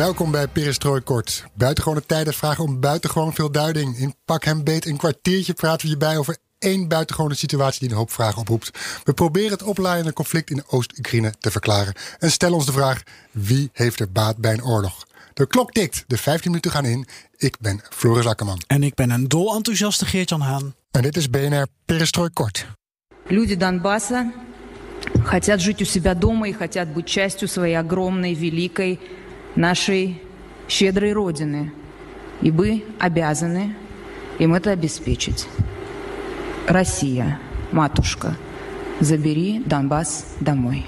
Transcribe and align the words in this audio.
Welkom 0.00 0.30
bij 0.30 0.48
Perestrooi 0.48 1.00
Kort. 1.00 1.44
Buitengewone 1.54 2.06
tijden 2.06 2.34
vragen 2.34 2.64
om 2.64 2.80
buitengewoon 2.80 3.34
veel 3.34 3.50
duiding. 3.50 3.96
In 3.96 4.14
Pak 4.24 4.44
hem 4.44 4.64
beet 4.64 4.86
een 4.86 4.96
kwartiertje 4.96 5.52
praten 5.52 5.80
we 5.80 5.88
hierbij 5.88 6.18
over 6.18 6.36
één 6.58 6.88
buitengewone 6.88 7.34
situatie 7.34 7.80
die 7.80 7.90
een 7.90 7.96
hoop 7.96 8.10
vragen 8.10 8.40
oproept. 8.40 8.70
We 9.04 9.12
proberen 9.12 9.50
het 9.50 9.62
oplaaiende 9.62 10.12
conflict 10.12 10.50
in 10.50 10.62
Oost-Oekraïne 10.66 11.34
te 11.38 11.50
verklaren. 11.50 11.94
En 12.18 12.30
stellen 12.30 12.56
ons 12.56 12.66
de 12.66 12.72
vraag, 12.72 13.02
wie 13.30 13.70
heeft 13.72 14.00
er 14.00 14.12
baat 14.12 14.36
bij 14.36 14.52
een 14.52 14.64
oorlog? 14.64 15.06
De 15.32 15.46
klok 15.46 15.72
tikt, 15.72 16.04
de 16.06 16.16
15 16.16 16.50
minuten 16.50 16.70
gaan 16.70 16.84
in. 16.84 17.06
Ik 17.36 17.56
ben 17.60 17.80
Floris 17.90 18.26
Akkerman. 18.26 18.62
En 18.66 18.82
ik 18.82 18.94
ben 18.94 19.10
een 19.10 19.28
dol 19.28 19.54
enthousiaste 19.54 20.06
Geert-Jan 20.06 20.40
Haan. 20.40 20.74
En 20.90 21.02
dit 21.02 21.16
is 21.16 21.30
BNR 21.30 21.66
Perestrooi 21.84 22.30
Kort. 22.30 22.66
Люди 23.28 23.56
Донбасса 23.56 24.32
хотят 25.24 25.60
жить 25.60 25.82
у 25.82 25.84
себя 25.84 26.14
дома 26.14 26.48
и 26.48 26.52
хотят 26.52 26.88
быть 26.88 27.06
частью 27.06 27.48
своей 27.48 27.74
огромной, 27.74 28.34
великой, 28.34 29.00
нашей 29.55 30.21
щедрой 30.67 31.13
Родины. 31.13 31.71
И 32.41 32.51
вы 32.51 32.83
обязаны 32.99 33.75
им 34.39 34.53
это 34.53 34.71
обеспечить. 34.71 35.47
Россия, 36.67 37.39
матушка, 37.71 38.35
забери 38.99 39.61
Донбасс 39.65 40.25
домой. 40.39 40.85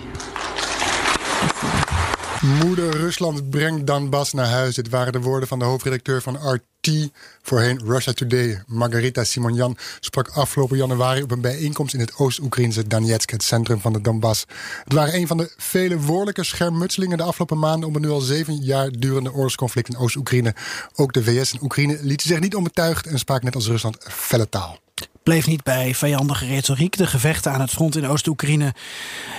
Moeder 2.43 2.91
Rusland 2.91 3.49
brengt 3.49 3.87
Donbass 3.87 4.33
naar 4.33 4.45
huis. 4.47 4.75
Dit 4.75 4.89
waren 4.89 5.13
de 5.13 5.21
woorden 5.21 5.47
van 5.47 5.59
de 5.59 5.65
hoofdredacteur 5.65 6.21
van 6.21 6.37
RT, 6.83 7.09
voorheen 7.41 7.81
Russia 7.85 8.13
Today. 8.13 8.63
Margarita 8.67 9.23
Simonjan 9.23 9.77
sprak 9.99 10.27
afgelopen 10.27 10.77
januari 10.77 11.21
op 11.21 11.31
een 11.31 11.41
bijeenkomst 11.41 11.93
in 11.93 11.99
het 11.99 12.15
Oost-Oekraïnse 12.17 12.87
Donetsk, 12.87 13.29
het 13.29 13.43
centrum 13.43 13.79
van 13.79 13.93
de 13.93 14.01
Donbass. 14.01 14.45
Het 14.83 14.93
waren 14.93 15.15
een 15.15 15.27
van 15.27 15.37
de 15.37 15.53
vele 15.57 15.99
woordelijke 15.99 16.43
schermutselingen 16.43 17.17
de 17.17 17.23
afgelopen 17.23 17.59
maanden 17.59 17.89
om 17.89 17.95
een 17.95 18.01
nu 18.01 18.09
al 18.09 18.19
zeven 18.19 18.55
jaar 18.55 18.91
durende 18.91 19.33
oorlogsconflict 19.33 19.89
in 19.89 19.97
Oost-Oekraïne. 19.97 20.55
Ook 20.95 21.13
de 21.13 21.23
VS 21.23 21.53
en 21.53 21.63
Oekraïne 21.63 21.97
lieten 22.01 22.27
zich 22.27 22.39
niet 22.39 22.55
onbetuigd 22.55 23.07
en 23.07 23.19
spraken 23.19 23.45
net 23.45 23.55
als 23.55 23.67
Rusland 23.67 23.97
felle 23.99 24.49
taal 24.49 24.82
bleef 25.23 25.47
niet 25.47 25.63
bij 25.63 25.95
vijandige 25.95 26.45
retoriek. 26.45 26.97
De 26.97 27.07
gevechten 27.07 27.51
aan 27.51 27.61
het 27.61 27.71
front 27.71 27.95
in 27.95 28.07
Oost-Oekraïne 28.07 28.73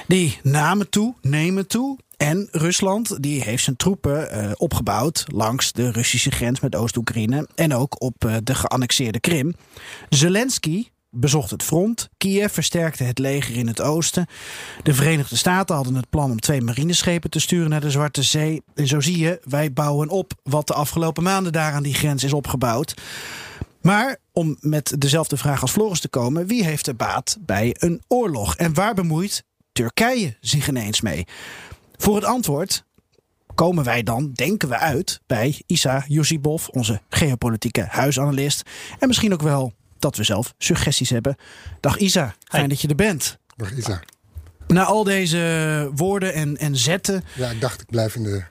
die 0.06 0.38
namen 0.42 0.90
toe, 0.90 1.14
nemen 1.20 1.66
toe. 1.66 1.98
En 2.16 2.48
Rusland 2.50 3.22
die 3.22 3.42
heeft 3.42 3.64
zijn 3.64 3.76
troepen 3.76 4.44
uh, 4.44 4.50
opgebouwd 4.56 5.24
langs 5.32 5.72
de 5.72 5.90
Russische 5.90 6.30
grens 6.30 6.60
met 6.60 6.74
Oost-Oekraïne 6.74 7.48
en 7.54 7.74
ook 7.74 8.02
op 8.02 8.24
uh, 8.24 8.36
de 8.42 8.54
geannexeerde 8.54 9.20
Krim. 9.20 9.54
Zelensky 10.08 10.88
bezocht 11.10 11.50
het 11.50 11.62
front. 11.62 12.08
Kiev 12.16 12.52
versterkte 12.52 13.04
het 13.04 13.18
leger 13.18 13.56
in 13.56 13.66
het 13.66 13.80
oosten. 13.80 14.26
De 14.82 14.94
Verenigde 14.94 15.36
Staten 15.36 15.74
hadden 15.74 15.94
het 15.94 16.10
plan 16.10 16.30
om 16.30 16.40
twee 16.40 16.60
marineschepen 16.60 17.30
te 17.30 17.40
sturen 17.40 17.70
naar 17.70 17.80
de 17.80 17.90
Zwarte 17.90 18.22
Zee. 18.22 18.62
En 18.74 18.86
zo 18.86 19.00
zie 19.00 19.18
je, 19.18 19.40
wij 19.44 19.72
bouwen 19.72 20.08
op 20.08 20.32
wat 20.42 20.66
de 20.66 20.74
afgelopen 20.74 21.22
maanden 21.22 21.52
daar 21.52 21.72
aan 21.72 21.82
die 21.82 21.94
grens 21.94 22.24
is 22.24 22.32
opgebouwd. 22.32 22.94
Maar 23.84 24.16
om 24.32 24.56
met 24.60 24.94
dezelfde 24.98 25.36
vraag 25.36 25.60
als 25.60 25.70
Floris 25.70 26.00
te 26.00 26.08
komen: 26.08 26.46
wie 26.46 26.64
heeft 26.64 26.86
er 26.86 26.96
baat 26.96 27.36
bij 27.40 27.76
een 27.78 28.02
oorlog? 28.08 28.56
En 28.56 28.74
waar 28.74 28.94
bemoeit 28.94 29.44
Turkije 29.72 30.36
zich 30.40 30.68
ineens 30.68 31.00
mee? 31.00 31.26
Voor 31.96 32.14
het 32.14 32.24
antwoord 32.24 32.84
komen 33.54 33.84
wij 33.84 34.02
dan, 34.02 34.32
denken 34.32 34.68
we 34.68 34.78
uit, 34.78 35.20
bij 35.26 35.62
Isa 35.66 36.04
Yusibov, 36.08 36.68
onze 36.68 37.00
geopolitieke 37.08 37.86
huisanalist. 37.88 38.62
En 38.98 39.08
misschien 39.08 39.32
ook 39.32 39.42
wel 39.42 39.72
dat 39.98 40.16
we 40.16 40.24
zelf 40.24 40.54
suggesties 40.58 41.10
hebben. 41.10 41.36
Dag 41.80 41.98
Isa, 41.98 42.34
fijn 42.48 42.68
dat 42.68 42.80
je 42.80 42.88
er 42.88 42.94
bent. 42.94 43.38
Dag 43.56 43.72
Isa. 43.72 44.02
Na 44.66 44.84
al 44.84 45.04
deze 45.04 45.90
woorden 45.94 46.34
en, 46.34 46.56
en 46.56 46.76
zetten. 46.76 47.24
Ja, 47.34 47.50
ik 47.50 47.60
dacht 47.60 47.80
ik 47.80 47.90
blijf 47.90 48.14
in 48.14 48.22
de 48.22 48.44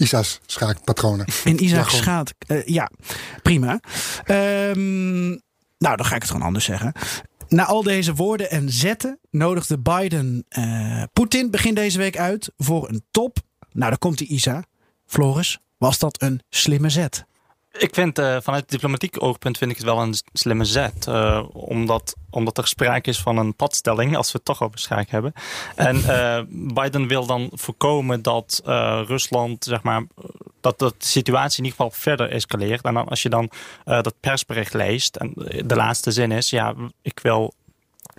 Isa's 0.00 0.40
schaakpatronen. 0.46 1.26
In 1.44 1.58
Isa's 1.58 1.96
schaak, 1.96 2.32
uh, 2.46 2.66
ja, 2.66 2.90
prima. 3.42 3.80
Um, 4.26 5.40
nou, 5.78 5.96
dan 5.96 6.04
ga 6.04 6.14
ik 6.14 6.22
het 6.22 6.30
gewoon 6.30 6.46
anders 6.46 6.64
zeggen. 6.64 6.92
Na 7.48 7.64
al 7.64 7.82
deze 7.82 8.14
woorden 8.14 8.50
en 8.50 8.70
zetten 8.70 9.18
nodigde 9.30 9.78
Biden 9.78 10.44
uh, 10.58 11.02
Poetin 11.12 11.50
begin 11.50 11.74
deze 11.74 11.98
week 11.98 12.18
uit 12.18 12.52
voor 12.56 12.88
een 12.88 13.04
top. 13.10 13.38
Nou, 13.72 13.88
daar 13.90 13.98
komt 13.98 14.18
die 14.18 14.28
Isa. 14.28 14.64
Floris, 15.06 15.58
was 15.78 15.98
dat 15.98 16.22
een 16.22 16.42
slimme 16.48 16.88
zet? 16.88 17.24
Ik 17.78 17.94
vind 17.94 18.18
uh, 18.18 18.36
vanuit 18.40 18.70
diplomatiek 18.70 19.22
oogpunt 19.22 19.58
vind 19.58 19.70
ik 19.70 19.76
het 19.76 19.86
wel 19.86 19.98
een 20.00 20.14
slimme 20.32 20.64
zet. 20.64 21.06
Uh, 21.08 21.44
omdat, 21.52 22.16
omdat 22.30 22.58
er 22.58 22.66
sprake 22.66 23.10
is 23.10 23.20
van 23.20 23.36
een 23.36 23.54
padstelling, 23.54 24.16
als 24.16 24.26
we 24.32 24.36
het 24.36 24.44
toch 24.44 24.62
over 24.62 24.78
schaak 24.78 25.08
hebben. 25.08 25.32
En 25.76 25.96
uh, 25.96 26.40
Biden 26.48 27.06
wil 27.06 27.26
dan 27.26 27.50
voorkomen 27.52 28.22
dat 28.22 28.62
Rusland, 29.06 29.64
zeg 29.64 29.82
maar, 29.82 30.06
dat 30.60 30.78
de 30.78 30.92
situatie 30.98 31.58
in 31.58 31.64
ieder 31.64 31.78
geval 31.78 32.00
verder 32.00 32.30
escaleert. 32.30 32.82
En 32.82 32.94
dan, 32.94 33.08
als 33.08 33.22
je 33.22 33.28
dan 33.28 33.50
dat 33.84 34.14
persbericht 34.20 34.74
leest, 34.74 35.16
en 35.16 35.32
de 35.66 35.76
laatste 35.76 36.10
zin 36.10 36.32
is, 36.32 36.50
ja, 36.50 36.74
ik 37.02 37.18
wil 37.22 37.54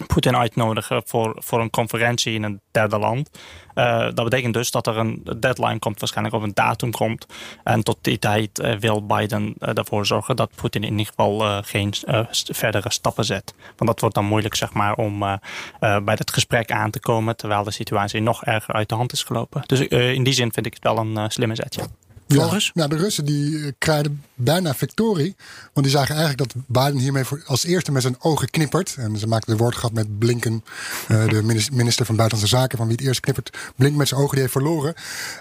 Poetin 0.07 0.37
uitnodigen 0.37 1.01
voor, 1.05 1.35
voor 1.39 1.59
een 1.59 1.69
conferentie 1.69 2.33
in 2.33 2.43
een 2.43 2.61
derde 2.71 2.97
land. 2.97 3.29
Uh, 3.75 3.99
dat 3.99 4.23
betekent 4.23 4.53
dus 4.53 4.71
dat 4.71 4.87
er 4.87 4.97
een 4.97 5.27
deadline 5.39 5.79
komt, 5.79 5.99
waarschijnlijk 5.99 6.35
of 6.35 6.43
een 6.43 6.53
datum 6.53 6.91
komt. 6.91 7.25
En 7.63 7.83
tot 7.83 7.97
die 8.01 8.19
tijd 8.19 8.59
uh, 8.59 8.75
wil 8.75 9.05
Biden 9.05 9.55
uh, 9.59 9.77
ervoor 9.77 10.05
zorgen 10.05 10.35
dat 10.35 10.55
Poetin 10.55 10.83
in 10.83 10.91
ieder 10.91 11.05
geval 11.05 11.63
geen 11.63 11.93
verdere 12.51 12.91
stappen 12.91 13.25
zet. 13.25 13.53
Want 13.65 13.89
dat 13.89 13.99
wordt 13.99 14.15
dan 14.15 14.25
moeilijk 14.25 14.55
zeg 14.55 14.73
maar, 14.73 14.95
om 14.95 15.19
bij 15.79 16.01
het 16.03 16.31
gesprek 16.31 16.71
aan 16.71 16.91
te 16.91 16.99
komen 16.99 17.35
terwijl 17.35 17.63
de 17.63 17.71
situatie 17.71 18.21
nog 18.21 18.43
erger 18.43 18.73
uit 18.73 18.89
de 18.89 18.95
hand 18.95 19.11
is 19.11 19.23
gelopen. 19.23 19.61
Dus 19.65 19.79
in 19.87 20.23
die 20.23 20.33
zin 20.33 20.53
vind 20.53 20.65
ik 20.65 20.73
het 20.73 20.83
wel 20.83 20.97
een 20.97 21.31
slimme 21.31 21.55
zet. 21.55 21.89
Ja. 22.35 22.49
Ja, 22.51 22.59
nou, 22.73 22.89
de 22.89 22.95
Russen 22.95 23.25
die 23.25 23.65
eh, 23.65 23.71
krijgen 23.77 24.23
bijna 24.33 24.73
victorie. 24.73 25.35
Want 25.73 25.85
die 25.85 25.95
zagen 25.95 26.15
eigenlijk 26.15 26.53
dat 26.53 26.63
Biden 26.67 26.99
hiermee 26.99 27.23
voor 27.23 27.43
als 27.45 27.63
eerste 27.63 27.91
met 27.91 28.01
zijn 28.01 28.15
ogen 28.19 28.49
knippert. 28.49 28.95
En 28.97 29.17
ze 29.17 29.27
maakten 29.27 29.57
de 29.57 29.63
woordgrap 29.63 29.93
met 29.93 30.19
Blinken, 30.19 30.63
uh, 31.11 31.27
de 31.27 31.43
minister 31.71 32.05
van 32.05 32.15
Buitenlandse 32.15 32.57
Zaken, 32.57 32.77
van 32.77 32.87
wie 32.87 32.95
het 32.95 33.05
eerst 33.05 33.19
knippert. 33.19 33.57
Blink 33.75 33.95
met 33.95 34.07
zijn 34.07 34.19
ogen, 34.19 34.31
die 34.31 34.41
heeft 34.41 34.53
verloren. 34.53 34.93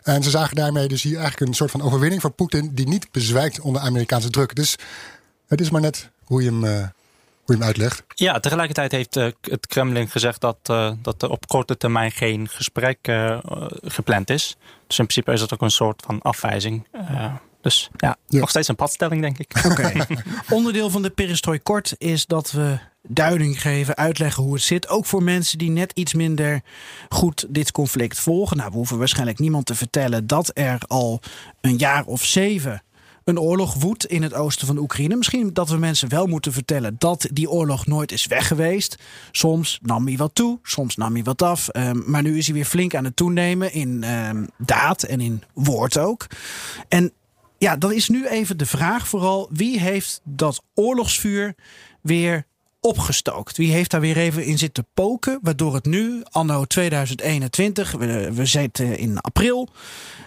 En 0.03 0.23
ze 0.23 0.31
zagen 0.31 0.57
daarmee 0.57 0.89
dus 0.89 1.03
hier 1.03 1.19
eigenlijk 1.19 1.51
een 1.51 1.57
soort 1.57 1.71
van 1.71 1.83
overwinning 1.83 2.21
van 2.21 2.35
Poetin, 2.35 2.71
die 2.75 2.89
niet 2.89 3.11
bezwijkt 3.11 3.61
onder 3.61 3.83
Amerikaanse 3.83 4.31
druk. 4.31 4.55
Dus 4.55 4.77
het 5.47 5.61
is 5.61 5.71
maar 5.71 5.81
net 5.81 6.09
hoe 6.25 6.43
je 6.43 6.51
hem. 6.51 6.65
Uh, 6.65 6.87
hoe 7.51 7.59
je 7.59 7.65
hem 7.65 7.81
uitlegt. 7.81 8.05
Ja, 8.15 8.41
tegelijkertijd 8.41 8.93
heeft 8.93 9.17
uh, 9.17 9.27
het 9.41 9.67
Kremlin 9.67 10.09
gezegd 10.09 10.41
dat, 10.41 10.57
uh, 10.71 10.93
dat 11.03 11.23
er 11.23 11.31
op 11.31 11.47
korte 11.47 11.77
termijn 11.77 12.11
geen 12.11 12.49
gesprek 12.49 13.09
uh, 13.09 13.39
gepland 13.83 14.31
is. 14.31 14.57
Dus 14.87 14.99
in 14.99 15.07
principe 15.07 15.33
is 15.33 15.41
dat 15.41 15.53
ook 15.53 15.63
een 15.63 15.71
soort 15.71 16.03
van 16.07 16.23
afwijzing. 16.23 16.87
Uh, 16.95 17.35
dus 17.61 17.91
ja, 17.97 18.17
ja, 18.27 18.39
nog 18.39 18.51
steeds 18.51 18.69
een 18.69 18.77
padstelling, 18.77 19.21
denk 19.21 19.39
ik. 19.39 19.53
Oké. 19.65 19.69
Okay. 19.69 20.07
Onderdeel 20.59 20.91
van 20.91 21.03
de 21.03 21.11
Perestrooi 21.11 21.61
Kort 21.61 21.95
is 21.99 22.27
dat 22.27 22.51
we 22.51 22.79
duiding 23.03 23.61
geven, 23.61 23.97
uitleggen 23.97 24.43
hoe 24.43 24.53
het 24.55 24.63
zit. 24.63 24.89
Ook 24.89 25.07
voor 25.07 25.23
mensen 25.23 25.59
die 25.59 25.71
net 25.71 25.93
iets 25.95 26.15
minder 26.15 26.61
goed 27.09 27.47
dit 27.49 27.73
conflict 27.73 28.21
volgen. 28.21 28.57
Nou, 28.57 28.71
we 28.71 28.77
hoeven 28.77 28.99
waarschijnlijk 28.99 29.39
niemand 29.39 29.67
te 29.67 29.75
vertellen 29.75 30.27
dat 30.27 30.51
er 30.55 30.79
al 30.87 31.21
een 31.61 31.77
jaar 31.77 32.05
of 32.05 32.25
zeven 32.25 32.83
een 33.31 33.41
oorlog 33.41 33.75
woedt 33.75 34.07
in 34.07 34.23
het 34.23 34.35
oosten 34.35 34.67
van 34.67 34.79
Oekraïne. 34.79 35.17
Misschien 35.17 35.53
dat 35.53 35.69
we 35.69 35.77
mensen 35.77 36.09
wel 36.09 36.27
moeten 36.27 36.53
vertellen 36.53 36.97
dat 36.99 37.29
die 37.33 37.51
oorlog 37.51 37.87
nooit 37.87 38.13
is 38.13 38.27
weg 38.27 38.47
geweest. 38.47 38.97
Soms 39.31 39.79
nam 39.83 40.07
hij 40.07 40.17
wat 40.17 40.35
toe, 40.35 40.59
soms 40.63 40.97
nam 40.97 41.15
hij 41.15 41.23
wat 41.23 41.43
af. 41.43 41.69
Um, 41.73 42.03
maar 42.07 42.23
nu 42.23 42.39
is 42.39 42.47
hij 42.47 42.55
weer 42.55 42.65
flink 42.65 42.95
aan 42.95 43.05
het 43.05 43.17
toenemen 43.17 43.73
in 43.73 44.15
um, 44.15 44.49
daad 44.59 45.03
en 45.03 45.21
in 45.21 45.43
woord 45.55 45.99
ook. 45.99 46.27
En 46.89 47.13
ja, 47.59 47.77
dan 47.77 47.93
is 47.93 48.09
nu 48.09 48.27
even 48.27 48.59
de 48.59 48.67
vraag 48.67 49.09
vooral: 49.09 49.49
wie 49.53 49.81
heeft 49.81 50.21
dat 50.25 50.63
oorlogsvuur 50.75 51.55
weer 52.01 52.47
opgestookt? 52.81 53.57
Wie 53.57 53.73
heeft 53.73 53.91
daar 53.91 54.01
weer 54.01 54.17
even 54.17 54.45
in 54.45 54.59
zitten 54.59 54.87
poken, 54.95 55.39
waardoor 55.43 55.75
het 55.75 55.85
nu, 55.85 56.23
anno 56.31 56.65
2021, 56.65 57.93
we, 57.93 58.33
we 58.33 58.47
zitten 58.47 58.99
in 58.99 59.19
april, 59.19 59.69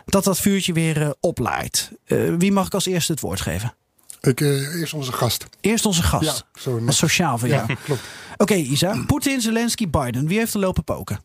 dat 0.06 0.24
dat 0.24 0.40
vuurtje 0.40 0.74
weer 0.74 1.02
uh, 1.02 1.10
oplaait. 1.20 1.92
Uh, 2.06 2.36
wie 2.38 2.52
mag 2.52 2.66
ik 2.66 2.74
als 2.74 2.86
eerste 2.86 3.12
het 3.12 3.22
woord 3.22 3.42
geven? 3.42 3.74
Ik, 4.22 4.42
uh, 4.42 4.80
eerst 4.80 4.94
onze 4.94 5.12
gast. 5.12 5.46
Eerst 5.62 5.86
onze 5.86 6.04
gast. 6.04 6.46
Ja, 6.54 6.62
zo, 6.62 6.82
sociaal 6.88 7.38
van 7.38 7.50
jou. 7.50 7.64
Ja, 7.68 7.76
klopt. 7.86 8.02
Oké, 8.32 8.42
okay, 8.44 8.62
Isa. 8.62 9.04
Poetin, 9.08 9.42
Zelensky, 9.42 9.90
Biden. 9.90 10.28
Wie 10.28 10.38
heeft 10.38 10.54
er 10.54 10.60
lopen 10.60 10.84
poken? 10.84 11.22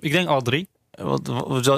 ik 0.00 0.12
denk 0.12 0.28
alle 0.28 0.42
drie. 0.42 0.68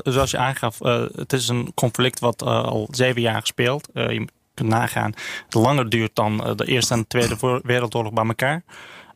zoals 0.05 0.31
je 0.31 0.39
aangaf, 0.39 0.79
het 1.13 1.33
is 1.33 1.49
een 1.49 1.75
conflict 1.75 2.21
wat 2.21 2.43
al 2.43 2.89
zeven 2.91 3.21
jaar 3.21 3.47
speelt. 3.47 3.89
je 3.93 4.27
kunt 4.57 4.69
nagaan, 4.69 5.13
het 5.45 5.55
langer 5.55 5.89
duurt 5.89 6.15
dan 6.15 6.37
de 6.57 6.67
Eerste 6.67 6.95
en 6.95 7.01
de 7.01 7.07
Tweede 7.07 7.37
Wereldoorlog 7.63 8.13
bij 8.13 8.27
elkaar. 8.27 8.63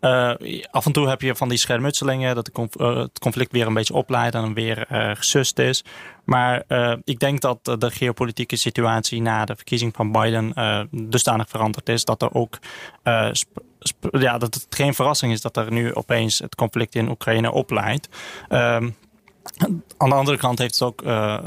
Uh, 0.00 0.32
af 0.70 0.86
en 0.86 0.92
toe 0.92 1.08
heb 1.08 1.20
je 1.20 1.34
van 1.34 1.48
die 1.48 1.58
schermutselingen 1.58 2.34
dat 2.34 2.50
uh, 2.58 2.96
het 2.96 3.18
conflict 3.18 3.52
weer 3.52 3.66
een 3.66 3.74
beetje 3.74 3.94
opleidt 3.94 4.34
en 4.34 4.54
weer 4.54 4.86
uh, 4.92 5.10
gesust 5.14 5.58
is. 5.58 5.84
Maar 6.24 6.64
ik 7.04 7.18
denk 7.18 7.40
dat 7.40 7.64
de 7.64 7.90
geopolitieke 7.90 8.56
situatie 8.56 9.22
na 9.22 9.44
de 9.44 9.56
verkiezing 9.56 9.94
van 9.96 10.12
Biden 10.12 10.54
dusdanig 10.90 11.48
veranderd 11.48 11.88
is 11.88 12.04
dat 12.04 12.22
er 12.22 12.34
ook 12.34 12.58
ja, 14.10 14.38
dat 14.38 14.54
het 14.54 14.66
geen 14.70 14.94
verrassing 14.94 15.32
is 15.32 15.40
dat 15.40 15.56
er 15.56 15.72
nu 15.72 15.94
opeens 15.94 16.38
het 16.38 16.54
conflict 16.54 16.94
in 16.94 17.08
Oekraïne 17.08 17.52
opleidt. 17.52 18.08
Ehm, 18.48 18.90
aan 19.96 20.08
de 20.08 20.14
andere 20.14 20.36
kant 20.36 20.58
heeft 20.58 20.78
het 20.78 20.82
ook 20.82 21.02
uh, 21.02 21.38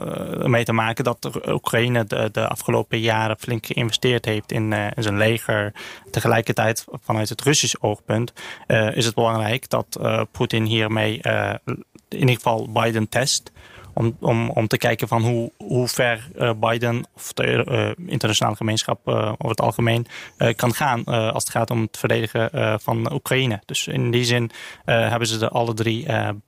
mee 0.46 0.64
te 0.64 0.74
maken 0.74 1.04
dat 1.04 1.30
Oekraïne 1.48 2.06
de, 2.06 2.30
de, 2.32 2.48
afgelopen 2.48 3.00
jaren 3.00 3.40
flink 3.40 3.66
geïnvesteerd 3.66 4.26
heeft 4.26 4.52
in, 4.52 4.74
in, 4.74 5.04
zijn 5.04 5.18
leger. 5.18 5.74
Tegelijkertijd, 6.12 6.86
vanuit 7.04 7.30
het 7.30 7.42
Russische 7.42 7.78
oogpunt, 7.82 8.34
uh, 8.68 8.96
is 8.96 9.06
het 9.06 9.16
belangrijk 9.16 9.70
dat 9.70 10.00
Poetin 10.32 10.64
hiermee 10.64 11.20
in 12.10 12.20
ieder 12.20 12.36
geval 12.36 12.72
Biden 12.72 13.10
test. 13.10 13.52
Om, 13.96 14.18
om, 14.20 14.50
om 14.50 14.68
te 14.68 14.78
kijken 14.78 15.08
van 15.08 15.22
hoe, 15.22 15.52
hoe 15.58 15.88
ver 15.88 16.30
Biden 16.60 17.08
of 17.16 17.34
de 17.34 17.96
internationale 18.06 18.56
gemeenschap 18.56 19.08
over 19.08 19.50
het 19.50 19.62
algemeen 19.62 20.06
kan 20.56 20.74
gaan 20.74 21.04
als 21.06 21.44
het 21.44 21.52
gaat 21.52 21.70
om 21.70 21.82
het 21.82 21.98
verdedigen 21.98 22.80
van 22.82 23.14
Oekraïne. 23.14 23.62
Dus 23.66 23.88
in 23.88 24.12
die 24.12 24.26
zin 24.26 24.52
hebben 24.86 25.28
ze 25.28 25.40
er 25.40 25.50
alle 25.50 25.74
drie 25.74 26.06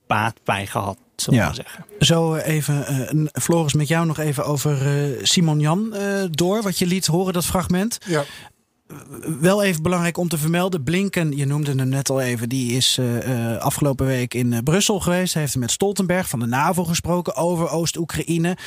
baat 0.07 0.39
bij 0.43 0.65
gehad 0.65 0.97
ja. 1.15 1.53
zeggen. 1.53 1.85
Zo 1.99 2.33
eh, 2.33 2.55
even, 2.55 2.85
uh, 3.15 3.25
Floris, 3.31 3.73
met 3.73 3.87
jou 3.87 4.05
nog 4.05 4.19
even 4.19 4.45
over 4.45 4.97
uh, 5.11 5.19
Simon 5.23 5.59
Jan 5.59 5.93
uh, 5.93 6.23
door. 6.29 6.61
Wat 6.61 6.77
je 6.77 6.85
liet 6.85 7.05
horen, 7.05 7.33
dat 7.33 7.45
fragment. 7.45 7.97
Ja. 8.05 8.23
Wel 9.39 9.63
even 9.63 9.83
belangrijk 9.83 10.17
om 10.17 10.27
te 10.27 10.37
vermelden. 10.37 10.83
Blinken, 10.83 11.37
je 11.37 11.45
noemde 11.45 11.75
hem 11.75 11.89
net 11.89 12.09
al 12.09 12.21
even, 12.21 12.49
die 12.49 12.71
is 12.71 12.99
afgelopen 13.59 14.05
week 14.05 14.33
in 14.33 14.63
Brussel 14.63 14.99
geweest. 14.99 15.33
Hij 15.33 15.41
heeft 15.41 15.55
met 15.55 15.71
Stoltenberg 15.71 16.29
van 16.29 16.39
de 16.39 16.45
NAVO 16.45 16.83
gesproken 16.83 17.35
over 17.35 17.69
Oost-Oekraïne. 17.69 18.57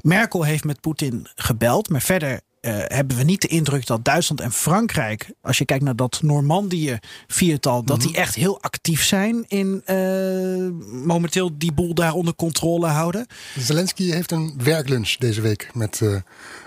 Merkel 0.00 0.42
heeft 0.42 0.64
met 0.64 0.80
Poetin 0.80 1.26
gebeld, 1.34 1.88
maar 1.88 2.02
verder 2.02 2.40
uh, 2.62 2.74
hebben 2.76 3.16
we 3.16 3.22
niet 3.22 3.40
de 3.40 3.48
indruk 3.48 3.86
dat 3.86 4.04
Duitsland 4.04 4.40
en 4.40 4.52
Frankrijk, 4.52 5.30
als 5.40 5.58
je 5.58 5.64
kijkt 5.64 5.84
naar 5.84 5.96
dat 5.96 6.22
Normandië 6.22 6.98
viertal, 7.26 7.84
dat 7.84 7.98
mhm. 7.98 8.06
die 8.06 8.16
echt 8.16 8.34
heel 8.34 8.60
actief 8.60 9.04
zijn 9.04 9.44
in 9.48 9.82
uh, 9.86 11.04
momenteel 11.04 11.50
die 11.58 11.72
boel 11.72 11.94
daar 11.94 12.12
onder 12.12 12.34
controle 12.34 12.86
houden. 12.86 13.26
Zelensky 13.58 14.10
heeft 14.10 14.30
een 14.30 14.54
werklunch 14.62 15.16
deze 15.16 15.40
week 15.40 15.70
met 15.74 16.00
uh, 16.02 16.16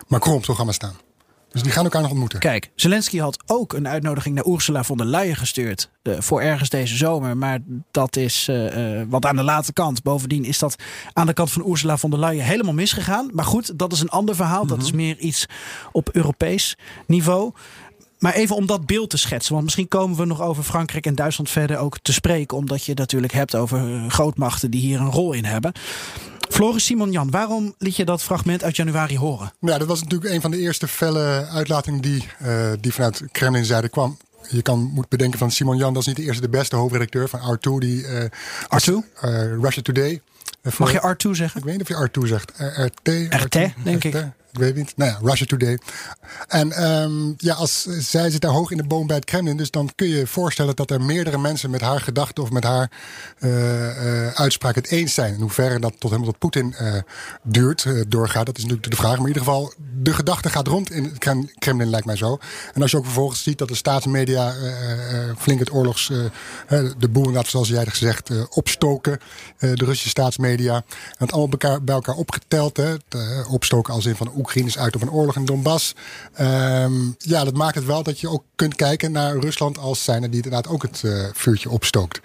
Macron 0.07 0.31
op 0.31 0.37
het 0.37 0.45
programma 0.45 0.71
staan. 0.71 1.04
Dus 1.55 1.63
die 1.63 1.73
gaan 1.73 1.83
elkaar 1.83 2.01
nog 2.01 2.11
ontmoeten. 2.11 2.39
Kijk, 2.39 2.71
Zelensky 2.75 3.17
had 3.17 3.43
ook 3.45 3.73
een 3.73 3.87
uitnodiging 3.87 4.35
naar 4.35 4.47
Ursula 4.47 4.83
von 4.83 4.97
der 4.97 5.05
Leyen 5.05 5.35
gestuurd. 5.35 5.89
Uh, 6.03 6.15
voor 6.19 6.41
ergens 6.41 6.69
deze 6.69 6.95
zomer. 6.95 7.37
Maar 7.37 7.59
dat 7.91 8.15
is 8.15 8.47
uh, 8.49 9.01
wat 9.09 9.25
aan 9.25 9.35
de 9.35 9.43
late 9.43 9.73
kant. 9.73 10.03
Bovendien 10.03 10.43
is 10.43 10.59
dat 10.59 10.75
aan 11.13 11.25
de 11.25 11.33
kant 11.33 11.51
van 11.51 11.69
Ursula 11.69 11.97
von 11.97 12.09
der 12.09 12.19
Leyen 12.19 12.45
helemaal 12.45 12.73
misgegaan. 12.73 13.29
Maar 13.33 13.45
goed, 13.45 13.79
dat 13.79 13.91
is 13.91 13.99
een 13.99 14.09
ander 14.09 14.35
verhaal. 14.35 14.65
Dat 14.65 14.81
is 14.81 14.87
mhm. 14.87 14.95
meer 14.95 15.17
iets 15.17 15.45
op 15.91 16.09
Europees 16.09 16.77
niveau. 17.07 17.51
Maar 18.19 18.33
even 18.33 18.55
om 18.55 18.65
dat 18.65 18.85
beeld 18.85 19.09
te 19.09 19.17
schetsen. 19.17 19.51
Want 19.51 19.63
misschien 19.63 19.87
komen 19.87 20.17
we 20.17 20.25
nog 20.25 20.41
over 20.41 20.63
Frankrijk 20.63 21.05
en 21.05 21.15
Duitsland 21.15 21.49
verder 21.49 21.77
ook 21.77 21.97
te 22.01 22.13
spreken. 22.13 22.57
Omdat 22.57 22.83
je 22.83 22.93
natuurlijk 22.93 23.33
hebt 23.33 23.55
over 23.55 24.09
grootmachten 24.09 24.71
die 24.71 24.81
hier 24.81 24.99
een 24.99 25.11
rol 25.11 25.33
in 25.33 25.45
hebben. 25.45 25.71
Floris 26.55 26.85
Simon-Jan, 26.85 27.31
waarom 27.31 27.75
liet 27.77 27.95
je 27.95 28.05
dat 28.05 28.23
fragment 28.23 28.63
uit 28.63 28.75
januari 28.75 29.17
horen? 29.17 29.53
Ja, 29.59 29.77
dat 29.77 29.87
was 29.87 30.01
natuurlijk 30.03 30.33
een 30.33 30.41
van 30.41 30.51
de 30.51 30.57
eerste 30.57 30.87
felle 30.87 31.47
uitlatingen 31.51 32.01
die, 32.01 32.27
uh, 32.41 32.71
die 32.79 32.93
vanuit 32.93 33.23
Kremlinzijde 33.31 33.89
kwam. 33.89 34.17
Je 34.49 34.61
kan, 34.61 34.79
moet 34.79 35.09
bedenken 35.09 35.39
van 35.39 35.51
Simon 35.51 35.77
Jan, 35.77 35.93
dat 35.93 36.01
is 36.01 36.07
niet 36.07 36.15
de 36.15 36.23
eerste 36.23 36.41
de 36.41 36.49
beste 36.49 36.75
hoofdredacteur 36.75 37.29
van 37.29 37.57
R2. 37.57 37.77
Die, 37.79 38.01
uh, 38.01 38.23
R2? 38.79 38.91
Uh, 38.91 39.01
Russia 39.61 39.81
Today. 39.81 40.21
Mag 40.77 40.91
je 40.91 41.15
R2 41.15 41.29
zeggen? 41.31 41.59
Ik 41.59 41.65
weet 41.65 41.77
niet 41.77 41.89
of 41.89 41.97
je 41.97 42.09
R2 42.09 42.27
zegt. 42.27 42.51
RT? 42.57 43.09
RT, 43.29 43.57
denk 43.83 44.03
ik 44.03 44.13
ik 44.55 44.61
weet 44.61 44.75
niet. 44.75 44.93
Nou 44.97 45.11
ja, 45.11 45.19
Russia 45.21 45.45
Today. 45.45 45.79
En 46.47 46.83
um, 46.83 47.33
ja, 47.37 47.53
als 47.53 47.81
zij 47.83 48.29
zit 48.29 48.41
daar 48.41 48.51
hoog 48.51 48.71
in 48.71 48.77
de 48.77 48.83
boom 48.83 49.07
bij 49.07 49.15
het 49.15 49.25
Kremlin, 49.25 49.57
dus 49.57 49.71
dan 49.71 49.91
kun 49.95 50.07
je 50.07 50.17
je 50.17 50.27
voorstellen 50.27 50.75
dat 50.75 50.91
er 50.91 51.01
meerdere 51.01 51.37
mensen 51.37 51.69
met 51.69 51.81
haar 51.81 52.01
gedachten 52.01 52.43
of 52.43 52.51
met 52.51 52.63
haar 52.63 52.91
uh, 53.39 53.51
uh, 53.51 54.27
uitspraak 54.27 54.75
het 54.75 54.87
eens 54.87 55.13
zijn. 55.13 55.33
In 55.33 55.41
hoeverre 55.41 55.79
dat 55.79 55.91
tot 55.91 56.09
helemaal 56.11 56.31
tot 56.31 56.39
Poetin 56.39 56.75
uh, 56.81 56.93
duurt, 57.43 57.85
doorgaat, 58.07 58.45
dat 58.45 58.57
is 58.57 58.63
natuurlijk 58.63 58.91
de 58.91 58.97
vraag. 58.97 59.11
Maar 59.11 59.21
in 59.21 59.27
ieder 59.27 59.43
geval, 59.43 59.73
de 60.01 60.13
gedachte 60.13 60.49
gaat 60.49 60.67
rond 60.67 60.91
in 60.91 61.03
het 61.03 61.17
Kremlin, 61.59 61.89
lijkt 61.89 62.05
mij 62.05 62.15
zo. 62.15 62.37
En 62.73 62.81
als 62.81 62.91
je 62.91 62.97
ook 62.97 63.05
vervolgens 63.05 63.43
ziet 63.43 63.57
dat 63.57 63.67
de 63.67 63.75
staatsmedia 63.75 64.53
flink 65.37 65.59
het 65.59 65.73
oorlogs, 65.73 66.07
de 66.97 67.09
boeren, 67.09 67.45
zoals 67.45 67.67
jij 67.67 67.85
gezegd, 67.85 68.29
opstoken, 68.49 69.19
de 69.57 69.75
Russische 69.75 70.09
staatsmedia. 70.09 70.75
En 70.75 70.83
het 71.17 71.31
allemaal 71.31 71.79
bij 71.81 71.95
elkaar, 71.95 72.15
opgeteld, 72.15 72.77
hè, 72.77 72.95
opstoken 73.49 73.93
als 73.93 74.05
in 74.05 74.15
van 74.15 74.31
Oekraïne 74.45 74.69
is 74.69 74.77
uit 74.77 74.95
op 74.95 75.01
een 75.01 75.11
oorlog 75.11 75.35
in 75.35 75.45
Donbass. 75.45 75.95
Um, 76.39 77.15
ja, 77.17 77.43
dat 77.43 77.53
maakt 77.53 77.75
het 77.75 77.85
wel 77.85 78.03
dat 78.03 78.19
je 78.19 78.29
ook 78.29 78.43
kunt 78.55 78.75
kijken 78.75 79.11
naar 79.11 79.37
Rusland 79.37 79.77
als 79.77 80.03
zijnde 80.03 80.29
die 80.29 80.43
inderdaad 80.43 80.67
ook 80.67 80.81
het 80.81 81.01
uh, 81.05 81.25
vuurtje 81.33 81.69
opstookt. 81.69 82.19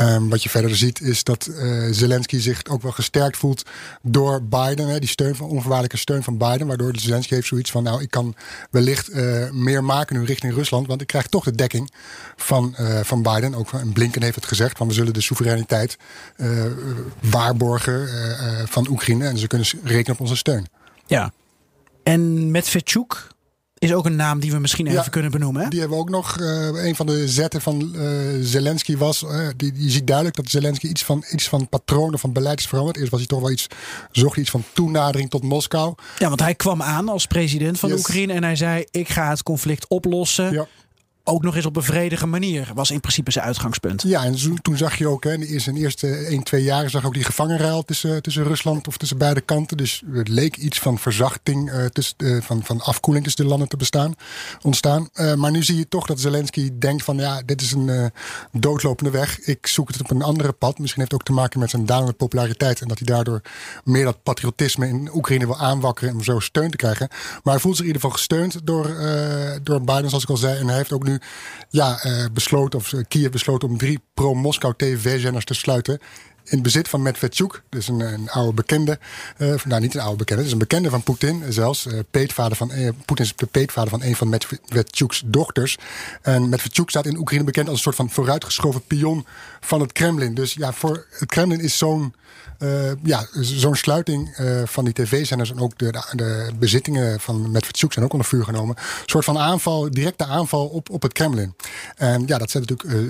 Um, 0.00 0.28
wat 0.28 0.42
je 0.42 0.48
verder 0.48 0.76
ziet 0.76 1.00
is 1.00 1.24
dat 1.24 1.48
uh, 1.50 1.88
Zelensky 1.90 2.38
zich 2.38 2.64
ook 2.66 2.82
wel 2.82 2.92
gesterkt 2.92 3.36
voelt 3.36 3.62
door 4.02 4.42
Biden. 4.42 4.88
Hè, 4.88 4.98
die 4.98 5.08
steun 5.08 5.36
van 5.36 5.48
onvoorwaardelijke 5.48 5.96
steun 5.96 6.22
van 6.22 6.36
Biden. 6.36 6.66
Waardoor 6.66 6.92
Zelensky 6.96 7.34
heeft 7.34 7.46
zoiets 7.46 7.70
van 7.70 7.82
nou 7.82 8.02
ik 8.02 8.10
kan 8.10 8.34
wellicht 8.70 9.10
uh, 9.10 9.50
meer 9.50 9.84
maken 9.84 10.16
nu 10.16 10.24
richting 10.24 10.54
Rusland. 10.54 10.86
Want 10.86 11.00
ik 11.00 11.06
krijg 11.06 11.26
toch 11.26 11.44
de 11.44 11.54
dekking 11.54 11.92
van, 12.36 12.74
van 13.02 13.22
Biden. 13.22 13.54
Ook 13.54 13.68
van 13.68 13.92
Blinken 13.92 14.22
heeft 14.22 14.34
het 14.34 14.46
gezegd. 14.46 14.76
Van 14.76 14.88
we 14.88 14.94
zullen 14.94 15.12
de 15.12 15.20
soevereiniteit 15.20 15.96
waarborgen 17.20 18.08
van 18.68 18.88
Oekraïne. 18.88 19.26
En 19.26 19.38
ze 19.38 19.46
kunnen 19.46 19.68
rekenen 19.84 20.12
op 20.12 20.20
onze 20.20 20.36
steun. 20.36 20.66
Ja, 21.06 21.32
en 22.10 22.50
Medvedchuk 22.50 23.28
is 23.78 23.92
ook 23.92 24.06
een 24.06 24.16
naam 24.16 24.40
die 24.40 24.50
we 24.50 24.58
misschien 24.58 24.86
even 24.86 25.10
kunnen 25.10 25.30
benoemen. 25.30 25.62
Hè? 25.62 25.68
Die 25.68 25.80
hebben 25.80 25.96
we 25.96 26.02
ook 26.02 26.10
nog. 26.10 26.38
Uh, 26.40 26.84
een 26.84 26.96
van 26.96 27.06
de 27.06 27.28
zetten 27.28 27.60
van 27.60 27.92
uh, 27.94 28.08
Zelensky 28.40 28.96
was. 28.96 29.22
Uh, 29.22 29.48
die, 29.56 29.72
je 29.76 29.90
ziet 29.90 30.06
duidelijk 30.06 30.36
dat 30.36 30.48
Zelensky 30.48 30.86
iets 30.86 31.04
van, 31.04 31.24
iets 31.30 31.48
van 31.48 31.68
patronen 31.68 32.18
van 32.18 32.32
beleid 32.32 32.58
is 32.58 32.66
veranderd. 32.66 32.96
Eerst 32.96 33.10
was 33.10 33.20
hij 33.20 33.28
toch 33.28 33.40
wel 33.40 33.50
iets. 33.50 33.66
zocht 34.10 34.36
iets 34.36 34.50
van 34.50 34.64
toenadering 34.72 35.30
tot 35.30 35.42
Moskou. 35.42 35.94
Ja, 36.18 36.28
want 36.28 36.40
hij 36.40 36.54
kwam 36.54 36.82
aan 36.82 37.08
als 37.08 37.26
president 37.26 37.78
van 37.78 37.92
Oekraïne 37.92 38.32
en 38.32 38.44
hij 38.44 38.56
zei: 38.56 38.84
Ik 38.90 39.08
ga 39.08 39.30
het 39.30 39.42
conflict 39.42 39.88
oplossen. 39.88 40.52
Ja 40.52 40.66
ook 41.30 41.42
nog 41.42 41.56
eens 41.56 41.66
op 41.66 41.76
een 41.76 41.82
vredige 41.82 42.26
manier. 42.26 42.70
Was 42.74 42.90
in 42.90 43.00
principe 43.00 43.30
zijn 43.30 43.44
uitgangspunt. 43.44 44.02
Ja, 44.02 44.24
en 44.24 44.62
toen 44.62 44.76
zag 44.76 44.96
je 44.96 45.08
ook 45.08 45.24
hè, 45.24 45.34
in 45.34 45.60
zijn 45.60 45.76
eerste 45.76 46.06
1, 46.06 46.42
2 46.42 46.62
jaar 46.62 46.90
zag 46.90 47.04
ook 47.04 47.14
die 47.14 47.24
gevangenruil 47.24 47.82
tussen, 47.82 48.22
tussen 48.22 48.44
Rusland 48.44 48.88
of 48.88 48.96
tussen 48.96 49.18
beide 49.18 49.40
kanten. 49.40 49.76
Dus 49.76 50.02
het 50.12 50.28
leek 50.28 50.56
iets 50.56 50.78
van 50.78 50.98
verzachting, 50.98 51.72
uh, 51.72 51.84
tussen, 51.84 52.14
uh, 52.18 52.42
van, 52.42 52.64
van 52.64 52.80
afkoeling 52.80 53.24
tussen 53.24 53.44
de 53.44 53.50
landen 53.50 53.68
te 53.68 53.76
bestaan, 53.76 54.14
ontstaan. 54.62 55.08
Uh, 55.14 55.34
maar 55.34 55.50
nu 55.50 55.62
zie 55.62 55.76
je 55.76 55.88
toch 55.88 56.06
dat 56.06 56.20
Zelensky 56.20 56.70
denkt 56.78 57.04
van 57.04 57.16
ja, 57.16 57.42
dit 57.44 57.60
is 57.60 57.72
een 57.72 58.10
doodlopende 58.52 59.10
weg. 59.10 59.40
Ik 59.40 59.66
zoek 59.66 59.88
het 59.88 60.00
op 60.00 60.10
een 60.10 60.22
andere 60.22 60.52
pad. 60.52 60.78
Misschien 60.78 61.00
heeft 61.00 61.12
het 61.12 61.20
ook 61.20 61.26
te 61.26 61.32
maken 61.32 61.60
met 61.60 61.70
zijn 61.70 61.86
dalende 61.86 62.12
populariteit. 62.12 62.80
En 62.80 62.88
dat 62.88 62.98
hij 62.98 63.06
daardoor 63.06 63.40
meer 63.84 64.04
dat 64.04 64.22
patriotisme 64.22 64.88
in 64.88 65.10
Oekraïne 65.14 65.46
wil 65.46 65.58
aanwakkeren 65.58 66.14
om 66.14 66.22
zo 66.22 66.38
steun 66.38 66.70
te 66.70 66.76
krijgen. 66.76 67.08
Maar 67.42 67.52
hij 67.54 67.62
voelt 67.62 67.76
zich 67.76 67.86
in 67.86 67.92
ieder 67.92 68.02
geval 68.02 68.16
gesteund 68.16 68.66
door, 68.66 68.84
door 69.62 69.80
Biden, 69.80 70.08
zoals 70.08 70.22
ik 70.22 70.30
al 70.30 70.36
zei. 70.36 70.58
En 70.58 70.66
hij 70.66 70.76
heeft 70.76 70.92
ook 70.92 71.04
nu 71.04 71.19
ja, 71.70 72.00
uh, 72.06 72.26
besloten, 72.32 72.78
of 72.78 72.92
eh, 72.92 73.04
Kiev 73.08 73.30
besloten 73.30 73.68
om 73.68 73.78
drie 73.78 73.98
pro-Moskou 74.14 74.72
TV-zenders 74.76 75.44
te 75.44 75.54
sluiten 75.54 75.98
in 76.50 76.62
bezit 76.62 76.88
van 76.88 77.02
Medvedchuk, 77.02 77.62
dus 77.68 77.88
een, 77.88 78.00
een 78.00 78.30
oude 78.30 78.52
bekende. 78.52 78.98
Uh, 79.38 79.54
nou, 79.64 79.80
niet 79.80 79.94
een 79.94 80.00
oude 80.00 80.16
bekende, 80.16 80.42
dus 80.42 80.52
een 80.52 80.58
bekende 80.58 80.90
van 80.90 81.02
Poetin 81.02 81.42
zelfs. 81.48 81.86
Uh, 81.86 81.98
peetvader 82.10 82.56
van, 82.56 82.72
uh, 82.72 82.88
Poetin 83.04 83.24
is 83.24 83.32
de 83.36 83.46
peetvader 83.46 83.90
van 83.90 84.02
een 84.02 84.16
van 84.16 84.28
Medvedchuk's 84.28 85.22
dochters. 85.26 85.78
En 86.22 86.48
Medvedchuk 86.48 86.90
staat 86.90 87.06
in 87.06 87.16
Oekraïne 87.18 87.44
bekend 87.44 87.68
als 87.68 87.76
een 87.76 87.82
soort 87.82 87.96
van 87.96 88.10
vooruitgeschoven 88.10 88.82
pion 88.86 89.26
van 89.60 89.80
het 89.80 89.92
Kremlin. 89.92 90.34
Dus 90.34 90.54
ja, 90.54 90.72
voor 90.72 91.06
het 91.10 91.28
Kremlin 91.28 91.60
is 91.60 91.78
zo'n 91.78 92.14
ja, 93.02 93.26
zo'n 93.32 93.74
sluiting 93.74 94.36
van 94.64 94.84
die 94.84 94.94
tv-zenders 94.94 95.50
en 95.50 95.58
ook 95.58 95.78
de, 95.78 96.02
de, 96.12 96.50
bezittingen 96.58 97.20
van 97.20 97.50
Medvedchuk 97.50 97.92
zijn 97.92 98.04
ook 98.04 98.12
onder 98.12 98.28
vuur 98.28 98.44
genomen. 98.44 98.76
Een 98.76 98.84
soort 99.06 99.24
van 99.24 99.38
aanval, 99.38 99.90
directe 99.90 100.24
aanval 100.24 100.66
op, 100.66 100.90
op 100.90 101.02
het 101.02 101.12
Kremlin. 101.12 101.54
En 101.96 102.26
ja, 102.26 102.38
dat 102.38 102.50
zet 102.50 102.68
natuurlijk, 102.68 103.02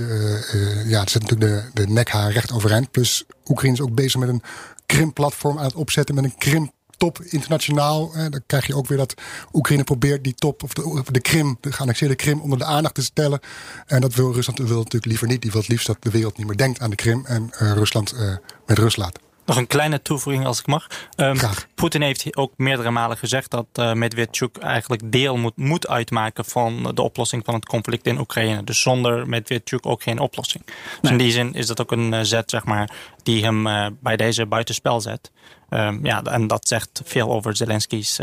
ja, 0.87 0.99
dat 0.99 1.11
zet 1.11 1.23
natuurlijk 1.23 1.73
de, 1.75 1.83
de 1.83 1.93
nekhaar 1.93 2.33
recht 2.33 2.53
overeind. 2.53 2.91
Plus 2.91 3.25
Oekraïne 3.47 3.75
is 3.75 3.81
ook 3.81 3.95
bezig 3.95 4.21
met 4.21 4.29
een 4.29 4.43
Krim-platform 4.87 5.59
aan 5.59 5.65
het 5.65 5.75
opzetten, 5.75 6.15
met 6.15 6.25
een 6.25 6.37
Krim 6.39 6.71
top 7.01 7.23
internationaal. 7.23 8.15
Eh, 8.15 8.27
dan 8.31 8.43
krijg 8.47 8.67
je 8.67 8.77
ook 8.77 8.87
weer 8.87 8.99
dat 8.99 9.15
Oekraïne 9.53 9.85
probeert 9.85 10.25
die 10.25 10.35
top 10.35 10.63
of 10.63 10.73
de, 10.73 11.03
de 11.11 11.21
Krim, 11.21 11.57
de 11.61 11.73
geannexeerde 11.73 12.15
Krim, 12.15 12.41
onder 12.41 12.59
de 12.59 12.65
aandacht 12.65 12.95
te 12.95 13.03
stellen. 13.03 13.41
En 13.87 14.01
dat 14.01 14.15
wil 14.15 14.33
Rusland 14.33 14.59
wil 14.59 14.77
natuurlijk 14.77 15.05
liever 15.05 15.27
niet. 15.27 15.43
Die 15.43 15.51
wil 15.51 15.61
het 15.61 15.71
liefst 15.71 15.87
dat 15.87 15.97
de 16.01 16.11
wereld 16.11 16.37
niet 16.37 16.47
meer 16.47 16.57
denkt 16.57 16.81
aan 16.81 16.91
de 16.91 16.97
Krim 16.97 17.27
en 17.27 17.51
uh, 17.63 17.73
Rusland 17.73 18.15
uh, 18.15 18.37
met 18.67 18.79
rust 18.79 18.97
laat. 18.97 19.19
Nog 19.51 19.59
een 19.59 19.67
kleine 19.67 20.03
toevoeging 20.03 20.47
als 20.47 20.59
ik 20.59 20.67
mag. 20.67 20.87
Um, 21.17 21.39
Poetin 21.75 22.03
heeft 22.03 22.37
ook 22.37 22.53
meerdere 22.57 22.91
malen 22.91 23.17
gezegd 23.17 23.51
dat 23.51 23.67
uh, 23.75 23.93
Medvedchuk 23.93 24.57
eigenlijk 24.57 25.13
deel 25.13 25.37
moet, 25.37 25.57
moet 25.57 25.89
uitmaken 25.89 26.45
van 26.45 26.93
de 26.95 27.03
oplossing 27.03 27.45
van 27.45 27.55
het 27.55 27.67
conflict 27.67 28.07
in 28.07 28.19
Oekraïne. 28.19 28.65
Dus 28.65 28.81
zonder 28.81 29.29
Medvedchuk 29.29 29.87
ook 29.87 30.03
geen 30.03 30.19
oplossing. 30.19 30.65
Dus 31.01 31.11
in 31.11 31.19
die 31.19 31.33
zin 31.33 31.55
is 31.55 31.67
dat 31.67 31.81
ook 31.81 31.93
een 31.93 32.13
uh, 32.13 32.21
zet 32.23 32.51
zeg 32.51 32.65
maar, 32.65 32.91
die 33.23 33.45
hem 33.45 33.67
uh, 33.67 33.87
bij 34.01 34.17
deze 34.17 34.47
buitenspel 34.47 35.01
zet. 35.01 35.31
Um, 35.71 36.07
ja, 36.07 36.23
en 36.23 36.47
dat 36.47 36.69
zegt 36.69 37.03
veel 37.05 37.31
over 37.31 37.57
Zelensky's 37.57 38.19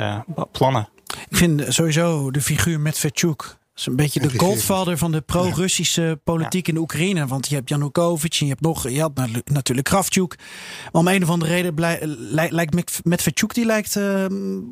plannen. 0.51 0.89
Ik 1.29 1.37
vind 1.37 1.63
sowieso 1.67 2.31
de 2.31 2.41
figuur 2.41 2.79
Medvedchuk 2.79 3.57
is 3.77 3.85
een 3.85 3.95
beetje 3.95 4.19
de 4.19 4.39
godvader 4.39 4.97
van 4.97 5.11
de 5.11 5.21
pro-Russische 5.21 6.19
politiek 6.23 6.67
in 6.67 6.73
de 6.73 6.79
Oekraïne. 6.79 7.27
Want 7.27 7.47
je 7.47 7.55
hebt 7.55 7.69
Janukovic 7.69 8.37
en 8.39 8.45
je 8.45 8.51
hebt 8.51 8.61
nog, 8.61 8.89
je 8.89 9.01
had 9.01 9.11
natuurlijk 9.45 9.87
Kravchuk. 9.87 10.35
Maar 10.91 11.01
om 11.01 11.07
een 11.07 11.23
of 11.23 11.29
andere 11.29 11.51
reden 11.51 12.17
lijkt 12.49 13.03
Medvedchuk, 13.03 13.53
die 13.53 13.65
lijkt 13.65 13.95
uh, 13.95 14.25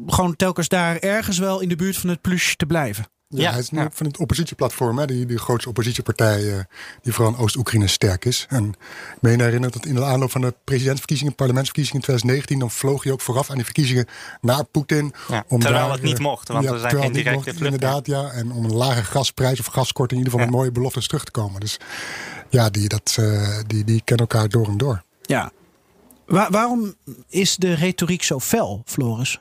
gewoon 0.05 0.35
telkens 0.35 0.67
daar 0.67 0.97
ergens 0.97 1.37
wel 1.37 1.59
in 1.59 1.69
de 1.69 1.75
buurt 1.75 1.97
van 1.97 2.09
het 2.09 2.21
plus 2.21 2.55
te 2.55 2.65
blijven. 2.65 3.05
Ja, 3.27 3.51
hij 3.51 3.59
is 3.59 3.69
nu 3.69 3.87
van 3.91 4.05
het 4.05 4.17
oppositieplatform, 4.17 4.97
hè, 4.97 5.05
die, 5.05 5.25
die 5.25 5.37
grootste 5.37 5.69
oppositiepartij 5.69 6.43
uh, 6.43 6.59
die 7.01 7.13
vooral 7.13 7.33
in 7.33 7.39
Oost-Oekraïne 7.39 7.87
sterk 7.87 8.25
is. 8.25 8.45
En 8.49 8.69
ik 9.15 9.21
meen 9.21 9.39
herinneren 9.39 9.71
dat 9.71 9.85
in 9.85 9.95
de 9.95 10.03
aanloop 10.03 10.31
van 10.31 10.41
de 10.41 10.53
presidentsverkiezingen, 10.63 11.35
parlementsverkiezingen 11.35 12.01
in 12.01 12.05
2019, 12.05 12.59
dan 12.59 12.71
vloog 12.71 13.03
hij 13.03 13.11
ook 13.11 13.21
vooraf 13.21 13.49
aan 13.49 13.55
die 13.55 13.65
verkiezingen 13.65 14.05
naar 14.41 14.63
Poetin. 14.63 15.13
Ja, 15.27 15.43
om 15.47 15.59
terwijl 15.59 15.83
daar, 15.83 15.93
het 15.93 16.01
niet 16.01 16.19
mocht, 16.19 16.47
want 16.47 16.65
er 16.65 16.79
zijn 16.79 16.97
geen 16.97 17.11
directe 17.11 17.51
mocht, 17.51 17.61
Inderdaad, 17.61 18.05
ja. 18.05 18.31
En 18.31 18.51
om 18.51 18.63
een 18.63 18.75
lage 18.75 19.03
gasprijs 19.03 19.59
of 19.59 19.65
gaskorting 19.65 20.19
in 20.19 20.25
ieder 20.25 20.31
geval 20.31 20.45
met 20.45 20.55
mooie 20.55 20.71
beloftes 20.71 21.07
terug 21.07 21.23
te 21.23 21.31
komen. 21.31 21.59
Dus 21.59 21.77
ja, 22.49 22.69
die, 22.69 22.87
dat, 22.87 23.17
uh, 23.19 23.59
die, 23.67 23.83
die 23.83 24.01
kennen 24.03 24.27
elkaar 24.27 24.49
door 24.49 24.67
en 24.67 24.77
door. 24.77 25.03
Ja. 25.21 25.51
Waar, 26.25 26.51
waarom 26.51 26.95
is 27.29 27.55
de 27.55 27.73
retoriek 27.73 28.23
zo 28.23 28.39
fel, 28.39 28.81
Floris? 28.85 29.39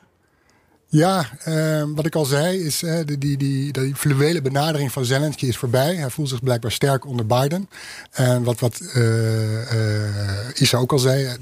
Ja, 0.95 1.25
uh, 1.47 1.83
wat 1.95 2.05
ik 2.05 2.15
al 2.15 2.25
zei, 2.25 2.59
is 2.59 2.79
die, 3.05 3.17
die, 3.17 3.37
die, 3.37 3.71
die 3.71 3.95
fluwele 3.95 4.41
benadering 4.41 4.91
van 4.91 5.05
Zelensky 5.05 5.45
is 5.45 5.57
voorbij. 5.57 5.95
Hij 5.95 6.09
voelt 6.09 6.29
zich 6.29 6.43
blijkbaar 6.43 6.71
sterk 6.71 7.05
onder 7.05 7.25
Biden. 7.25 7.69
En 8.11 8.43
wat, 8.43 8.59
wat 8.59 8.81
uh, 8.95 10.61
Isa 10.61 10.77
ook 10.77 10.91
al 10.91 10.99
zei, 10.99 11.37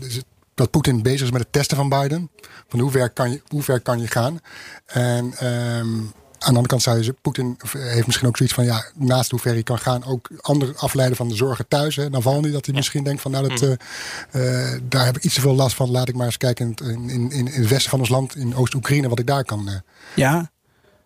dat 0.54 0.72
Poetin 0.72 1.02
bezig 1.02 1.22
is 1.22 1.32
met 1.32 1.42
het 1.42 1.52
testen 1.52 1.78
van 1.78 1.90
Biden. 1.90 2.30
Van 2.68 2.80
hoe 2.80 2.92
ver 2.92 3.10
kan 3.10 3.32
je, 3.32 3.42
hoe 3.48 3.64
ver 3.64 3.80
kan 3.80 4.00
je 4.00 4.08
gaan? 4.08 4.40
En 4.86 5.34
aan 5.38 6.14
de 6.50 6.58
andere 6.58 6.68
kant 6.68 6.82
zou 6.82 7.04
je, 7.04 7.16
Poetin 7.22 7.58
heeft 7.72 8.06
misschien 8.06 8.28
ook 8.28 8.38
zoiets 8.38 8.56
van, 8.56 8.66
ja, 8.66 8.86
naast 8.96 9.32
hoe 9.32 9.40
ver 9.40 9.54
hij 9.54 9.64
kan 9.64 9.80
gaan, 9.80 10.06
ook 10.06 10.30
ander 10.42 10.74
afleiden 10.76 11.18
van 11.18 11.28
de 11.28 11.36
zorgen 11.36 11.68
thuis. 11.68 11.96
Hè. 11.96 12.10
Dan 12.10 12.42
niet 12.42 12.54
dat 12.54 12.66
hij 12.66 12.76
misschien 12.76 13.04
denkt 13.04 13.22
van, 13.22 13.32
nou, 13.32 13.50
dat, 13.50 13.62
uh, 13.62 13.70
uh, 13.70 14.80
daar 14.90 15.06
heb 15.06 15.18
ik 15.18 15.24
iets 15.24 15.34
te 15.34 15.42
veel 15.42 15.56
last 15.56 15.76
van. 15.76 15.92
Laat 15.92 16.10
ik 16.10 16.16
maar 16.16 16.26
eens 16.26 16.38
kijken 16.38 16.76
in, 16.84 17.10
in, 17.10 17.32
in 17.32 17.46
het 17.46 17.68
westen 17.68 17.90
van 17.90 18.00
ons 18.00 18.10
land, 18.10 18.36
in 18.36 18.56
Oost-Oekraïne, 18.56 19.10
wat 19.10 19.20
ik 19.20 19.28
daar 19.28 19.44
kan. 19.44 19.70
Uh, 19.70 19.76
ja, 20.16 20.52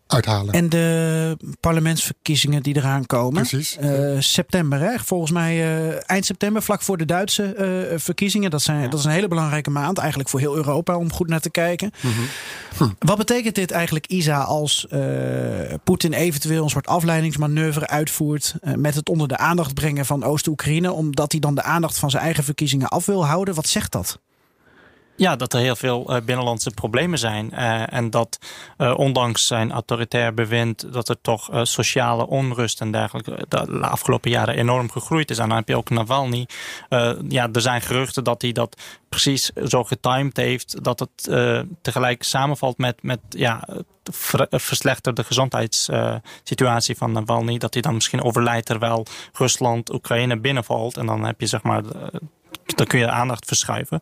uithalen. 0.08 0.54
En 0.54 0.70
de 0.70 1.38
parlementsverkiezingen 1.60 2.64
die 2.64 2.76
eraan 2.76 3.06
komen. 3.06 3.48
Precies. 3.48 3.78
Uh, 3.82 4.20
september, 4.20 4.80
hè? 4.80 5.00
volgens 5.00 5.32
mij 5.32 5.56
uh, 5.56 6.10
eind 6.10 6.26
september, 6.26 6.62
vlak 6.62 6.82
voor 6.82 6.98
de 6.98 7.06
Duitse 7.06 7.56
uh, 7.92 8.00
verkiezingen. 8.00 8.52
Dat, 8.52 8.62
zijn, 8.62 8.90
dat 8.90 9.00
is 9.00 9.06
een 9.06 9.12
hele 9.12 9.28
belangrijke 9.28 9.70
maand, 9.70 9.98
eigenlijk 9.98 10.30
voor 10.30 10.40
heel 10.40 10.56
Europa, 10.56 10.98
om 10.98 11.12
goed 11.12 11.28
naar 11.28 11.40
te 11.40 11.50
kijken. 11.50 11.92
Mm 12.02 12.12
-hmm. 12.12 12.28
hm. 12.78 13.08
Wat 13.08 13.18
betekent 13.18 13.56
dit 13.56 13.72
eigenlijk, 13.72 14.06
Isa, 14.08 14.42
als 14.42 14.88
Poetin 15.84 16.14
eventueel 16.14 16.64
een 16.64 16.70
soort 16.70 16.88
afleidingsmanoeuvre 16.88 17.88
uitvoert 17.88 18.56
met 18.76 18.96
het 18.96 19.10
onder 19.10 19.28
de 19.28 19.38
aandacht 19.38 19.74
brengen 19.74 20.06
van 20.06 20.24
Oost-Oekraïne, 20.24 20.92
omdat 20.92 21.32
hij 21.32 21.42
dan 21.42 21.56
de 21.56 21.64
aandacht 21.64 22.00
van 22.00 22.10
zijn 22.10 22.24
eigen 22.24 22.44
verkiezingen 22.44 22.88
af 22.88 23.06
wil 23.06 23.26
houden? 23.26 23.56
Wat 23.56 23.68
zegt 23.68 23.92
dat? 23.92 24.20
Ja, 25.18 25.36
dat 25.36 25.54
er 25.54 25.60
heel 25.60 25.76
veel 25.76 26.06
uh, 26.10 26.22
binnenlandse 26.26 26.72
problemen 26.72 27.20
zijn. 27.20 27.50
Uh, 27.54 27.94
en 27.94 28.10
dat 28.10 28.40
uh, 28.78 28.98
ondanks 28.98 29.48
zijn 29.48 29.72
autoritair 29.72 30.34
bewind, 30.34 30.94
dat 30.94 31.10
er 31.10 31.22
toch 31.22 31.50
sociale 31.62 32.28
onrust 32.28 32.82
en 32.82 32.92
dergelijke 32.92 33.46
de 33.50 33.80
afgelopen 33.80 34.32
jaren 34.32 34.56
enorm 34.56 34.92
gegroeid 34.92 35.30
is. 35.30 35.38
En 35.38 35.48
dan 35.48 35.58
heb 35.58 35.68
je 35.68 35.78
ook 35.78 35.90
Navalny. 35.90 36.48
ja, 37.28 37.50
er 37.52 37.62
zijn 37.62 37.82
geruchten 37.82 38.24
dat 38.24 38.42
hij 38.42 38.52
dat 38.52 38.82
precies 39.10 39.52
zo 39.66 39.84
getimed 39.84 40.38
heeft, 40.38 40.84
dat 40.84 41.00
het 41.00 41.32
tegelijk 41.82 42.24
samenvalt 42.24 42.78
met, 42.78 43.04
met 43.04 43.20
ja, 43.30 43.68
verslechterde 44.50 45.24
gezondheidssituatie 45.24 46.98
van 46.98 47.12
Navalny. 47.12 47.58
Dat 47.58 47.74
hij 47.74 47.82
dan 47.82 47.94
misschien 47.94 48.24
overlijdt 48.24 48.66
terwijl 48.66 49.06
Rusland 49.34 49.94
Oekraïne 49.94 50.40
binnenvalt. 50.40 50.98
En 50.98 51.06
dan 51.06 51.26
heb 51.26 51.40
je 51.40 51.48
zeg 51.48 51.64
maar 51.64 51.84
dan 52.76 52.86
kun 52.86 53.00
je 53.00 53.10
aandacht 53.10 53.46
verschuiven. 53.46 54.00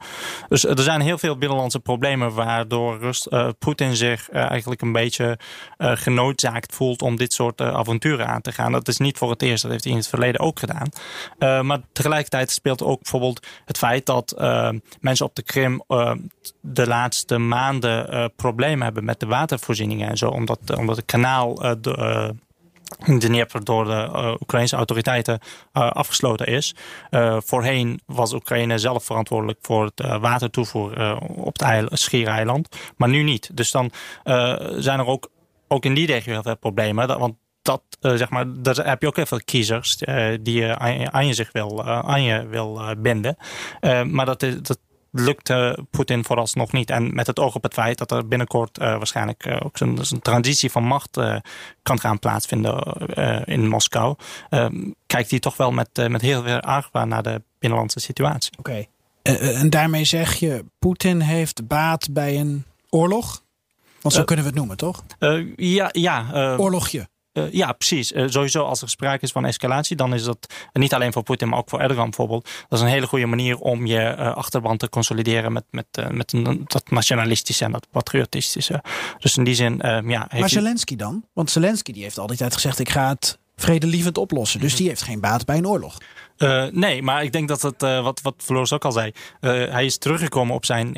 Dus 0.49 0.65
er 0.65 0.79
zijn 0.79 1.01
heel 1.01 1.17
veel 1.17 1.37
binnenlandse 1.37 1.79
problemen 1.79 2.33
waardoor 2.33 2.99
Rust, 2.99 3.27
uh, 3.29 3.49
Poetin 3.59 3.95
zich 3.95 4.29
uh, 4.31 4.49
eigenlijk 4.49 4.81
een 4.81 4.91
beetje 4.91 5.39
genoodzaakt 5.77 6.75
voelt 6.75 7.01
om 7.01 7.15
dit 7.15 7.33
soort 7.33 7.61
avonturen 7.61 8.27
aan 8.27 8.41
te 8.41 8.51
gaan. 8.51 8.71
Dat 8.71 8.87
is 8.87 8.97
niet 8.97 9.17
voor 9.17 9.29
het 9.29 9.41
eerst, 9.41 9.61
dat 9.61 9.71
heeft 9.71 9.83
hij 9.83 9.93
in 9.93 9.99
het 9.99 10.07
verleden 10.07 10.41
ook 10.41 10.59
gedaan. 10.59 10.89
maar 11.65 11.79
tegelijkertijd 11.91 12.51
speelt 12.51 12.83
ook 12.83 13.01
bijvoorbeeld 13.01 13.47
het 13.65 13.77
feit 13.77 14.05
dat 14.05 14.35
mensen 14.99 15.25
op 15.25 15.35
de 15.35 15.43
Krim 15.43 15.83
de 16.61 16.87
laatste 16.87 17.37
maanden 17.37 18.31
problemen 18.35 18.83
hebben 18.83 19.05
met 19.05 19.19
de 19.19 19.25
watervoorzieningen 19.25 20.09
en 20.09 20.17
zo, 20.17 20.29
omdat, 20.29 20.59
omdat 20.77 20.95
het 20.95 21.05
kanaal 21.05 21.55
de, 21.81 22.35
in 23.05 23.19
Dnieper 23.19 23.63
door 23.63 23.85
de 23.85 24.09
uh, 24.11 24.33
Oekraïnse 24.41 24.75
autoriteiten 24.75 25.39
uh, 25.73 25.91
afgesloten 25.91 26.47
is. 26.47 26.75
Uh, 27.11 27.37
voorheen 27.45 28.01
was 28.05 28.33
Oekraïne 28.33 28.77
zelf 28.77 29.03
verantwoordelijk 29.03 29.59
voor 29.61 29.83
het 29.83 30.19
watertoevoer 30.19 31.17
op 31.19 31.59
het 31.59 31.99
schiereiland, 31.99 32.77
maar 32.97 33.09
nu 33.09 33.23
niet. 33.23 33.49
Dus 33.53 33.71
dan 33.71 33.91
zijn 34.77 34.99
er 34.99 35.05
ook, 35.05 35.29
ook 35.67 35.85
in 35.85 35.93
die 35.93 36.07
regio 36.07 36.33
heel 36.33 36.43
veel 36.43 36.57
problemen. 36.57 37.07
Want 37.19 37.35
dat, 37.61 37.81
zeg 37.99 38.29
maar, 38.29 38.45
daar 38.47 38.75
heb 38.75 39.01
je 39.01 39.07
ook 39.07 39.15
heel 39.15 39.25
veel 39.25 39.41
kiezers 39.45 39.97
die 40.41 40.61
je 40.61 40.77
aan, 41.11 41.27
je 41.27 41.33
zich 41.33 41.51
wil, 41.51 41.83
aan 41.85 42.23
je 42.23 42.47
wil 42.47 42.81
binden. 42.97 43.37
maar 44.05 44.25
dat, 44.25 44.43
is, 44.43 44.61
dat 44.61 44.79
lukte 45.15 45.85
Poetin 45.89 46.25
vooralsnog 46.25 46.71
niet. 46.71 46.89
En 46.89 47.15
met 47.15 47.27
het 47.27 47.39
oog 47.39 47.55
op 47.55 47.63
het 47.63 47.73
feit 47.73 47.97
dat 47.97 48.11
er 48.11 48.27
binnenkort 48.27 48.79
uh, 48.79 48.85
waarschijnlijk 48.85 49.45
uh, 49.45 49.57
ook 49.63 49.79
een, 49.79 49.97
een, 50.09 50.21
transitie 50.21 50.71
van 50.71 50.83
macht 50.83 51.17
uh, 51.17 51.35
kan 51.83 51.99
gaan 51.99 52.19
plaatsvinden 52.19 52.83
in 53.45 53.67
Moskou, 53.67 54.15
kijkt 55.07 55.29
hij 55.29 55.39
toch 55.39 55.57
wel 55.57 55.71
met, 55.71 55.89
met 56.09 56.21
heel 56.21 56.43
veel 56.43 56.59
argwaan 56.59 57.07
naar 57.07 57.23
de 57.23 57.41
binnenlandse 57.59 57.99
situatie. 57.99 58.51
Oké. 58.57 58.69
Okay. 58.69 58.89
en 59.53 59.69
daarmee 59.69 60.03
zeg 60.03 60.35
je, 60.35 60.65
Poetin 60.79 61.19
heeft 61.19 61.67
baat 61.67 62.13
bij 62.13 62.39
een 62.39 62.65
oorlog? 62.89 63.43
Want 64.01 64.15
zo 64.15 64.23
kunnen 64.23 64.45
we 64.45 64.51
het 64.51 64.59
noemen, 64.59 64.77
toch? 64.77 65.03
ja, 65.55 65.89
ja. 65.91 66.25
Oorlogje. 66.57 67.07
Uh, 67.37 67.51
ja, 67.51 67.71
precies. 67.71 68.11
Uh, 68.11 68.25
sowieso 68.27 68.63
als 68.63 68.81
er 68.81 68.89
sprake 68.89 69.23
is 69.23 69.31
van 69.31 69.45
escalatie, 69.45 69.95
dan 69.95 70.13
is 70.13 70.23
dat 70.23 70.53
niet 70.73 70.93
alleen 70.93 71.13
voor 71.13 71.23
Poetin, 71.23 71.49
maar 71.49 71.59
ook 71.59 71.69
voor 71.69 71.79
Erdogan 71.79 72.03
bijvoorbeeld. 72.03 72.43
Dat 72.43 72.79
is 72.79 72.85
een 72.85 72.91
hele 72.91 73.07
goede 73.07 73.25
manier 73.25 73.57
om 73.57 73.85
je 73.85 74.15
uh, 74.19 74.35
achterban 74.35 74.77
te 74.77 74.89
consolideren 74.89 75.53
met, 75.53 75.63
met, 75.69 75.85
met 76.11 76.33
een, 76.33 76.63
dat 76.67 76.89
nationalistische 76.89 77.65
en 77.65 77.71
dat 77.71 77.87
patriotistische. 77.91 78.83
Dus 79.19 79.37
in 79.37 79.43
die 79.43 79.55
zin, 79.55 79.81
ja. 80.05 80.27
Maar 80.39 80.49
Zelensky 80.49 80.95
dan? 80.95 81.25
Want 81.33 81.51
Zelensky 81.51 81.91
die 81.91 82.03
heeft 82.03 82.17
al 82.17 82.27
die 82.27 82.37
tijd 82.37 82.53
gezegd: 82.53 82.79
ik 82.79 82.89
ga 82.89 83.09
het 83.09 83.39
vredelievend 83.55 84.17
oplossen. 84.17 84.59
Dus 84.59 84.75
die 84.75 84.87
heeft 84.87 85.01
geen 85.01 85.19
baat 85.19 85.45
bij 85.45 85.57
een 85.57 85.67
oorlog. 85.67 85.97
nee, 86.71 87.01
maar 87.01 87.23
ik 87.23 87.31
denk 87.31 87.47
dat 87.47 87.61
het, 87.61 87.81
wat, 87.81 88.21
wat 88.21 88.35
Floris 88.37 88.73
ook 88.73 88.85
al 88.85 88.91
zei, 88.91 89.11
hij 89.39 89.85
is 89.85 89.97
teruggekomen 89.97 90.55
op 90.55 90.65
zijn 90.65 90.97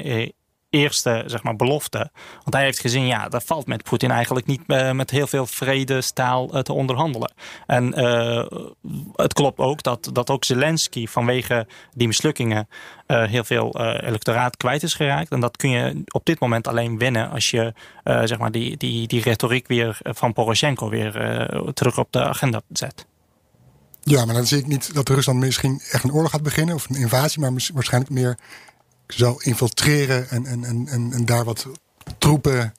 eerste 0.77 1.23
zeg 1.25 1.43
maar, 1.43 1.55
belofte. 1.55 2.11
Want 2.43 2.55
hij 2.55 2.63
heeft 2.63 2.79
gezien, 2.79 3.05
ja, 3.05 3.29
dat 3.29 3.43
valt 3.43 3.67
met 3.67 3.83
Poetin 3.83 4.11
eigenlijk 4.11 4.45
niet 4.45 4.61
uh, 4.67 4.91
met 4.91 5.09
heel 5.09 5.27
veel 5.27 5.45
vredestaal 5.45 6.55
uh, 6.55 6.61
te 6.61 6.73
onderhandelen. 6.73 7.33
En 7.65 7.99
uh, 7.99 8.45
het 9.15 9.33
klopt 9.33 9.59
ook 9.59 9.83
dat, 9.83 10.09
dat 10.13 10.29
ook 10.29 10.45
Zelensky 10.45 11.07
vanwege 11.07 11.67
die 11.91 12.07
mislukkingen 12.07 12.67
heel 13.07 13.43
veel 13.43 13.79
electoraat 13.99 14.57
kwijt 14.57 14.83
is 14.83 14.93
geraakt. 14.93 15.31
En 15.31 15.39
dat 15.39 15.57
kun 15.57 15.69
je 15.69 16.03
op 16.07 16.25
dit 16.25 16.39
moment 16.39 16.67
alleen 16.67 16.97
winnen 16.97 17.29
als 17.29 17.51
je 17.51 17.73
zeg 18.03 18.37
maar 18.37 18.51
die, 18.51 18.77
die, 18.77 19.07
die 19.07 19.21
retoriek 19.21 19.67
weer 19.67 19.97
van 20.03 20.33
Poroshenko 20.33 20.89
weer 20.89 21.11
terug 21.73 21.97
op 21.97 22.11
de 22.11 22.23
agenda 22.23 22.61
zet. 22.69 23.05
Ja, 24.01 24.25
maar 24.25 24.35
dan 24.35 24.45
zie 24.45 24.57
ik 24.57 24.67
niet 24.67 24.93
dat 24.93 25.09
Rusland 25.09 25.39
misschien 25.39 25.81
echt 25.91 26.03
een 26.03 26.13
oorlog 26.13 26.31
gaat 26.31 26.43
beginnen 26.43 26.75
of 26.75 26.89
een 26.89 26.95
invasie, 26.95 27.41
maar 27.41 27.51
waarschijnlijk 27.73 28.13
meer 28.13 28.37
zou 29.07 29.43
infiltreren 29.43 30.29
en, 30.29 30.45
en, 30.45 30.63
en, 30.63 30.87
en, 31.11 31.25
daar 31.25 31.45
wat 31.45 31.67
troepen 32.17 32.73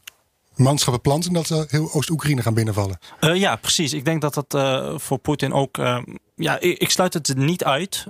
manschappen 0.54 1.02
planten 1.02 1.32
dat 1.32 1.47
ze 1.47 1.66
heel 1.68 1.92
Oost-Oekraïne 1.92 2.42
gaan 2.42 2.54
binnenvallen. 2.54 2.99
Uh, 3.20 3.35
ja, 3.35 3.56
precies. 3.56 3.92
Ik 3.92 4.04
denk 4.04 4.20
dat 4.20 4.35
dat 4.35 4.54
uh, 4.54 4.99
voor 4.99 5.18
Poetin 5.18 5.52
ook. 5.52 5.78
Uh, 5.78 5.99
ja, 6.35 6.61
ik, 6.61 6.90
sluit 6.90 7.14
het 7.14 7.37
niet 7.37 7.64
uit, 7.64 8.06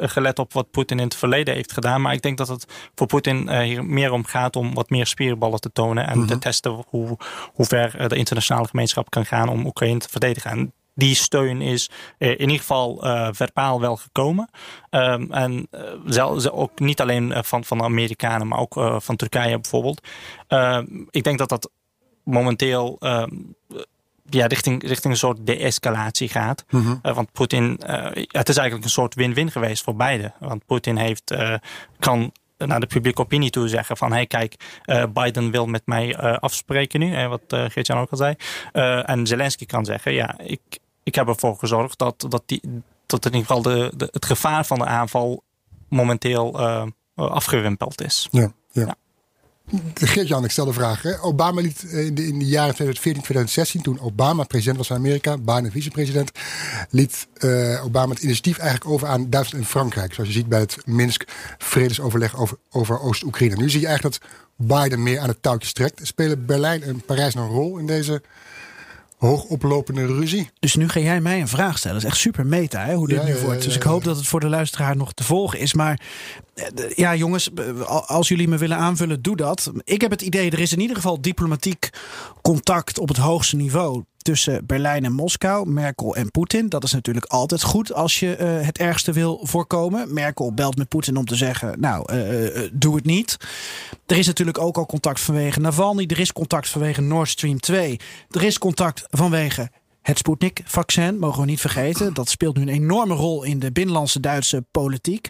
gelet 0.00 0.38
op 0.38 0.52
wat 0.52 0.70
Poetin 0.70 0.98
in 0.98 1.04
het 1.04 1.14
verleden 1.14 1.54
heeft 1.54 1.72
gedaan. 1.72 2.00
Maar 2.00 2.12
ik 2.12 2.22
denk 2.22 2.38
dat 2.38 2.48
het 2.48 2.66
voor 2.94 3.06
Poetin 3.06 3.60
hier 3.62 3.84
meer 3.84 4.12
om 4.12 4.24
gaat 4.24 4.56
om 4.56 4.74
wat 4.74 4.90
meer 4.90 5.06
spierballen 5.06 5.60
te 5.60 5.72
tonen 5.72 6.06
en 6.06 6.12
mm 6.12 6.18
-hmm. 6.18 6.26
te 6.26 6.38
testen 6.38 6.84
hoe, 6.88 7.16
hoe 7.52 7.66
ver 7.66 8.08
de 8.08 8.16
internationale 8.16 8.68
gemeenschap 8.68 9.10
kan 9.10 9.26
gaan 9.26 9.48
om 9.48 9.66
Oekraïne 9.66 9.98
te 9.98 10.08
verdedigen. 10.08 10.50
En 10.50 10.72
die 10.98 11.14
steun 11.14 11.60
is 11.60 11.90
in 12.18 12.40
ieder 12.40 12.58
geval 12.58 12.98
verbaal 13.32 13.80
wel 13.80 13.96
gekomen. 13.96 14.50
Um, 14.90 15.32
en 15.32 15.68
zelfs 16.06 16.50
ook 16.50 16.78
niet 16.78 17.00
alleen 17.00 17.34
van, 17.44 17.64
van 17.64 17.78
de 17.78 17.84
Amerikanen, 17.84 18.48
maar 18.48 18.58
ook 18.58 18.74
van 19.02 19.16
Turkije 19.16 19.58
bijvoorbeeld. 19.60 20.06
Ehm, 20.48 20.86
ik 21.10 21.22
denk 21.24 21.38
dat 21.38 21.48
dat 21.48 21.70
momenteel 22.24 22.96
ehm, 23.00 23.30
ja, 24.24 24.46
richting, 24.46 24.82
richting 24.82 25.12
een 25.12 25.18
soort 25.18 25.46
de-escalatie 25.46 26.28
gaat. 26.28 26.64
Mhm. 26.70 27.14
want 27.14 27.32
Poetin, 27.32 27.80
het 28.26 28.48
is 28.48 28.56
eigenlijk 28.56 28.84
een 28.84 28.90
soort 28.90 29.14
win-win 29.14 29.50
geweest 29.50 29.82
voor 29.84 29.96
beide. 29.96 30.32
Want 30.38 30.66
Poetin 30.66 30.96
heeft, 30.96 31.34
kan 31.98 32.32
naar 32.58 32.80
de 32.80 32.86
publieke 32.86 33.20
opinie 33.20 33.50
toe 33.50 33.68
zeggen 33.68 33.96
van 33.96 34.12
hey 34.12 34.26
kijk, 34.26 34.54
Biden 35.12 35.50
wil 35.50 35.66
met 35.66 35.82
mij 35.84 36.16
afspreken 36.16 37.00
nu, 37.00 37.28
wat 37.28 37.42
uh, 37.48 37.64
Geert-Jan 37.68 37.98
ook 37.98 38.10
al 38.10 38.16
zei. 38.16 38.34
en 39.02 39.26
Zelensky 39.26 39.66
kan 39.66 39.84
zeggen 39.84 40.12
ja, 40.12 40.38
ik, 40.38 40.60
ik 41.08 41.14
heb 41.14 41.28
ervoor 41.28 41.56
gezorgd 41.56 41.98
dat, 41.98 42.26
dat, 42.28 42.42
die, 42.46 42.60
dat 43.06 43.24
in 43.24 43.34
ieder 43.34 43.46
geval 43.46 43.62
de, 43.62 43.92
de, 43.96 44.08
het 44.10 44.26
gevaar 44.26 44.66
van 44.66 44.78
de 44.78 44.84
aanval 44.84 45.42
momenteel 45.88 46.58
afgewimpeld 47.14 48.02
is. 48.02 48.28
Ja, 48.30 48.52
ja. 48.70 48.84
ja. 48.86 48.96
Geert-Jan, 49.94 50.44
ik 50.44 50.50
stel 50.50 50.64
de 50.64 50.72
vraag. 50.72 51.02
Hè. 51.02 51.22
Obama 51.22 51.60
liet 51.60 51.82
in 51.82 52.14
de, 52.14 52.26
in 52.26 52.38
de 52.38 52.44
jaren 52.44 52.74
2014, 52.74 53.22
2016, 53.22 53.82
toen 53.82 54.00
Obama 54.00 54.44
president 54.44 54.76
was 54.76 54.86
van 54.86 54.96
Amerika, 54.96 55.38
Biden 55.38 55.70
vicepresident, 55.70 56.30
liet 56.90 57.28
uh, 57.38 57.84
Obama 57.84 58.12
het 58.12 58.22
initiatief 58.22 58.58
eigenlijk 58.58 58.90
over 58.90 59.08
aan 59.08 59.30
Duitsland 59.30 59.64
en 59.64 59.70
Frankrijk. 59.70 60.14
Zoals 60.14 60.28
je 60.28 60.36
ziet 60.36 60.48
bij 60.48 60.60
het 60.60 60.86
Minsk-vredesoverleg 60.86 62.36
over, 62.36 62.56
over 62.70 63.00
Oost-Oekraïne. 63.00 63.56
Nu 63.56 63.70
zie 63.70 63.80
je 63.80 63.86
eigenlijk 63.86 64.20
dat 64.20 64.30
Biden 64.56 65.02
meer 65.02 65.20
aan 65.20 65.28
het 65.28 65.42
touwtje 65.42 65.72
trekt. 65.72 66.00
Spelen 66.06 66.46
Berlijn 66.46 66.82
en 66.82 67.00
Parijs 67.00 67.34
een 67.34 67.48
rol 67.48 67.78
in 67.78 67.86
deze 67.86 68.22
hoogoplopende 69.18 70.06
ruzie. 70.06 70.50
Dus 70.60 70.74
nu 70.74 70.88
ga 70.88 71.00
jij 71.00 71.20
mij 71.20 71.40
een 71.40 71.48
vraag 71.48 71.78
stellen. 71.78 71.96
Dat 71.96 72.04
is 72.04 72.12
echt 72.12 72.20
super 72.20 72.46
meta 72.46 72.84
hè, 72.84 72.94
hoe 72.94 73.08
dit 73.08 73.24
nu 73.24 73.34
wordt. 73.34 73.62
Dus 73.62 73.76
ik 73.76 73.82
hoop 73.82 74.04
dat 74.04 74.16
het 74.16 74.26
voor 74.26 74.40
de 74.40 74.48
luisteraar 74.48 74.96
nog 74.96 75.12
te 75.12 75.24
volgen 75.24 75.58
is. 75.58 75.74
Maar 75.74 76.00
eh, 76.54 76.64
ja, 76.94 77.14
jongens, 77.14 77.50
als 78.06 78.28
jullie 78.28 78.48
me 78.48 78.56
willen 78.56 78.76
aanvullen, 78.76 79.22
doe 79.22 79.36
dat. 79.36 79.72
Ik 79.84 80.00
heb 80.00 80.10
het 80.10 80.22
idee, 80.22 80.50
er 80.50 80.60
is 80.60 80.72
in 80.72 80.80
ieder 80.80 80.96
geval 80.96 81.20
diplomatiek 81.20 81.90
contact 82.42 82.98
op 82.98 83.08
het 83.08 83.16
hoogste 83.16 83.56
niveau 83.56 84.04
tussen 84.22 84.66
Berlijn 84.66 85.04
en 85.04 85.12
Moskou, 85.12 85.70
Merkel 85.70 86.16
en 86.16 86.30
Poetin. 86.30 86.68
Dat 86.68 86.84
is 86.84 86.92
natuurlijk 86.92 87.26
altijd 87.26 87.62
goed 87.62 87.92
als 87.92 88.20
je 88.20 88.36
uh, 88.40 88.66
het 88.66 88.78
ergste 88.78 89.12
wil 89.12 89.40
voorkomen. 89.42 90.14
Merkel 90.14 90.52
belt 90.52 90.76
met 90.76 90.88
Poetin 90.88 91.16
om 91.16 91.24
te 91.24 91.36
zeggen: 91.36 91.80
Nou, 91.80 92.12
uh, 92.12 92.68
doe 92.72 92.94
het 92.94 93.04
niet. 93.04 93.36
Er 94.06 94.18
is 94.18 94.26
natuurlijk 94.26 94.58
ook 94.58 94.76
al 94.76 94.86
contact 94.86 95.20
vanwege 95.20 95.60
Navalny. 95.60 96.04
Er 96.06 96.20
is 96.20 96.32
contact 96.32 96.68
vanwege 96.68 97.00
Nord 97.00 97.28
Stream 97.28 97.60
2. 97.60 98.00
Er 98.30 98.44
is 98.44 98.58
contact 98.58 99.04
vanwege 99.10 99.70
het 100.02 100.18
Sputnik-vaccin, 100.18 101.18
mogen 101.18 101.40
we 101.40 101.46
niet 101.46 101.60
vergeten. 101.60 102.14
Dat 102.14 102.28
speelt 102.28 102.56
nu 102.56 102.62
een 102.62 102.68
enorme 102.68 103.14
rol 103.14 103.42
in 103.42 103.58
de 103.58 103.72
binnenlandse 103.72 104.20
Duitse 104.20 104.64
politiek. 104.70 105.28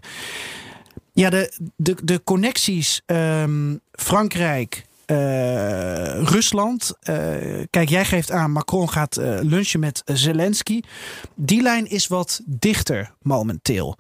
Ja, 1.13 1.31
de, 1.31 1.53
de, 1.77 1.97
de 2.05 2.25
connecties 2.25 3.03
um, 3.07 3.81
Frankrijk, 3.93 4.85
uh, 5.11 6.23
Rusland. 6.23 6.93
Uh, 7.03 7.17
kijk, 7.71 7.89
jij 7.89 8.05
geeft 8.05 8.31
aan, 8.31 8.51
Macron 8.51 8.91
gaat 8.91 9.19
uh, 9.19 9.39
lunchen 9.43 9.81
met 9.81 10.03
Zelensky. 10.05 10.81
Die 11.35 11.63
lijn 11.63 11.87
is 11.87 12.07
wat 12.07 12.41
dichter 12.47 13.13
momenteel. 13.23 13.97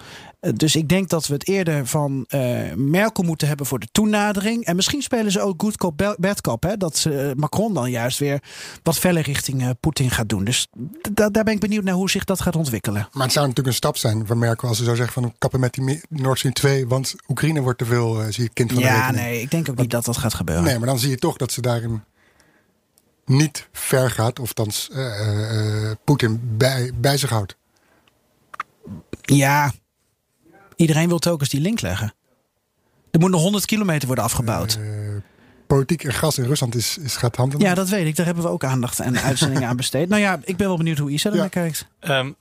Dus 0.54 0.76
ik 0.76 0.88
denk 0.88 1.08
dat 1.08 1.26
we 1.26 1.32
het 1.32 1.48
eerder 1.48 1.86
van 1.86 2.26
Merkel 2.74 3.24
moeten 3.24 3.48
hebben 3.48 3.66
voor 3.66 3.78
de 3.78 3.88
toenadering. 3.92 4.64
En 4.64 4.76
misschien 4.76 5.02
spelen 5.02 5.32
ze 5.32 5.40
ook 5.40 5.62
good 5.62 5.76
cop, 5.76 6.16
bad 6.18 6.40
cop. 6.40 6.62
Hè? 6.62 6.76
Dat 6.76 7.06
Macron 7.36 7.74
dan 7.74 7.90
juist 7.90 8.18
weer 8.18 8.42
wat 8.82 8.98
feller 8.98 9.22
richting 9.22 9.74
Poetin 9.80 10.10
gaat 10.10 10.28
doen. 10.28 10.44
Dus 10.44 10.68
daar 11.12 11.30
ben 11.30 11.46
ik 11.54 11.60
benieuwd 11.60 11.84
naar 11.84 11.94
hoe 11.94 12.10
zich 12.10 12.24
dat 12.24 12.40
gaat 12.40 12.56
ontwikkelen. 12.56 13.08
Maar 13.12 13.22
het 13.22 13.32
zou 13.32 13.46
natuurlijk 13.46 13.74
een 13.74 13.82
stap 13.82 13.96
zijn 13.96 14.26
van 14.26 14.38
Merkel 14.38 14.68
als 14.68 14.76
ze 14.78 14.84
zou 14.84 14.96
zeggen 14.96 15.22
van 15.22 15.34
kappen 15.38 15.60
met 15.60 15.74
die 15.74 16.02
Nord 16.08 16.38
Stream 16.38 16.54
2. 16.54 16.86
Want 16.86 17.14
Oekraïne 17.28 17.60
wordt 17.60 17.78
te 17.78 17.84
veel, 17.84 18.32
zie 18.32 18.42
je, 18.42 18.50
kind 18.52 18.72
van 18.72 18.82
de 18.82 18.88
Ja, 18.88 19.10
nee, 19.10 19.40
ik 19.40 19.50
denk 19.50 19.68
ook 19.68 19.76
niet 19.78 19.90
dat 19.90 20.04
dat 20.04 20.16
gaat 20.16 20.34
gebeuren. 20.34 20.64
Nee, 20.64 20.78
maar 20.78 20.88
dan 20.88 20.98
zie 20.98 21.10
je 21.10 21.18
toch 21.18 21.36
dat 21.36 21.52
ze 21.52 21.60
daarin 21.60 22.04
niet 23.24 23.68
ver 23.72 24.10
gaat, 24.10 24.38
of 24.38 24.52
dan 24.52 24.70
Poetin 26.04 26.40
bij, 26.56 26.92
bij 27.00 27.16
zich 27.16 27.30
houdt. 27.30 27.56
Ja, 29.22 29.72
iedereen 30.78 31.08
wil 31.08 31.18
telkens 31.18 31.48
die 31.48 31.60
link 31.60 31.80
leggen. 31.80 32.12
Er 33.10 33.20
moet 33.20 33.30
nog 33.30 33.42
100 33.42 33.64
kilometer 33.64 34.06
worden 34.06 34.24
afgebouwd. 34.24 34.78
Uh, 34.80 35.16
politiek 35.66 36.04
en 36.04 36.12
gas 36.12 36.38
in 36.38 36.44
Rusland 36.44 36.74
is, 36.74 36.98
is 36.98 37.16
gaat 37.16 37.36
handen. 37.36 37.60
Ja, 37.60 37.74
dat 37.74 37.88
weet 37.88 38.06
ik. 38.06 38.16
Daar 38.16 38.26
hebben 38.26 38.44
we 38.44 38.50
ook 38.50 38.64
aandacht 38.64 39.00
en 39.00 39.20
uitzendingen 39.22 39.68
aan 39.68 39.76
besteed. 39.76 40.08
Nou 40.08 40.22
ja, 40.22 40.40
ik 40.44 40.56
ben 40.56 40.66
wel 40.66 40.76
benieuwd 40.76 40.98
hoe 40.98 41.10
Isa 41.10 41.32
er 41.32 41.48
kijkt. 41.48 41.86
Um, 42.00 42.36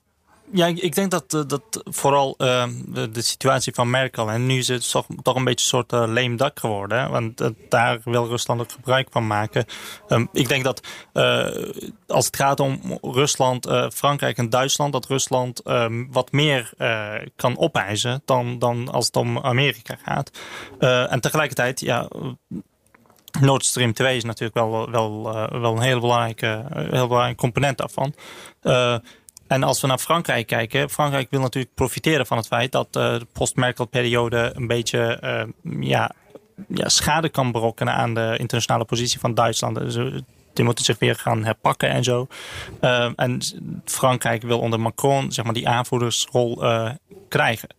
ja, 0.52 0.66
ik 0.66 0.96
denk 0.96 1.12
dat, 1.12 1.34
eh, 1.34 1.42
dat 1.48 1.82
vooral 1.84 2.36
uh, 2.38 2.66
de, 2.88 3.22
situatie 3.22 3.74
van 3.74 3.90
Merkel. 3.90 4.30
En 4.30 4.46
nu 4.46 4.58
is 4.58 4.68
het 4.68 4.92
toch, 4.92 5.06
toch 5.22 5.36
een 5.36 5.44
beetje 5.44 5.78
een 5.78 5.86
soort 5.88 5.94
uh, 5.94 6.14
leem 6.14 6.38
dak 6.38 6.60
geworden. 6.60 7.12
Want 7.12 7.42
uh, 7.42 7.48
daar 7.70 8.00
wil 8.04 8.28
Rusland 8.28 8.62
ook 8.62 8.72
gebruik 8.72 9.08
van 9.12 9.28
maken. 9.28 9.66
Um, 10.10 10.30
ik 10.32 10.48
denk 10.48 10.64
dat 10.64 10.88
als 12.08 12.26
het 12.26 12.36
gaat 12.36 12.60
om 12.60 12.98
Rusland, 13.02 13.68
Frankrijk 13.94 14.38
en 14.38 14.50
Duitsland, 14.50 14.94
dat 14.94 15.06
Rusland 15.06 15.68
um, 15.68 16.08
wat 16.12 16.32
meer 16.32 16.70
kan 17.36 17.58
opeisen 17.58 18.22
dan, 18.26 18.60
dan 18.60 18.92
als 18.92 19.06
het 19.06 19.16
om 19.16 19.40
Amerika 19.40 19.98
gaat. 20.04 20.32
en 21.10 21.20
tegelijkertijd, 21.20 21.80
ja. 21.80 22.08
Nord 23.40 23.66
Stream 23.66 23.94
2 23.94 24.16
is 24.16 24.24
natuurlijk 24.24 24.58
wel, 24.58 24.92
wel, 24.92 25.24
wel 25.60 25.76
een 25.76 25.82
hele 25.82 26.00
belangrijke, 26.00 26.66
heel 26.74 27.08
belangrijke 27.08 27.36
component 27.36 27.78
daarvan. 27.78 28.14
En 29.48 29.64
als 29.64 29.82
we 29.82 29.88
naar 29.88 29.98
Frankrijk 29.98 30.48
kijken, 30.48 30.90
Frankrijk 30.90 31.28
wil 31.30 31.40
natuurlijk 31.40 31.74
profiteren 31.74 32.26
van 32.26 32.38
het 32.38 32.48
feit 32.48 32.72
dat 32.72 32.88
uh, 32.88 32.92
de 33.20 33.28
post-Merkel-periode 33.34 34.52
een 34.56 34.68
beetje 34.68 35.22
uh, 35.24 35.82
ja, 35.90 36.12
ja, 36.68 36.90
schade 36.90 37.30
kan 37.30 37.52
berokkenen 37.52 37.94
aan 37.94 38.14
de 38.14 38.36
internationale 38.38 38.86
positie 38.86 39.20
van 39.20 39.34
Duitsland. 39.34 39.76
Dus, 39.76 40.24
die 40.54 40.66
moeten 40.66 40.86
zich 40.86 41.00
weer 41.00 41.16
gaan 41.16 41.44
herpakken 41.44 41.90
en 41.90 42.04
zo. 42.04 42.28
En 43.16 43.40
Frankrijk 43.86 44.42
wil 44.42 44.60
onder 44.60 44.80
Macron 44.80 45.32
zeg 45.32 45.46
maar, 45.46 45.54
die 45.54 45.68
aanvoerdersrol 45.68 46.64
krijgen. 47.30 47.70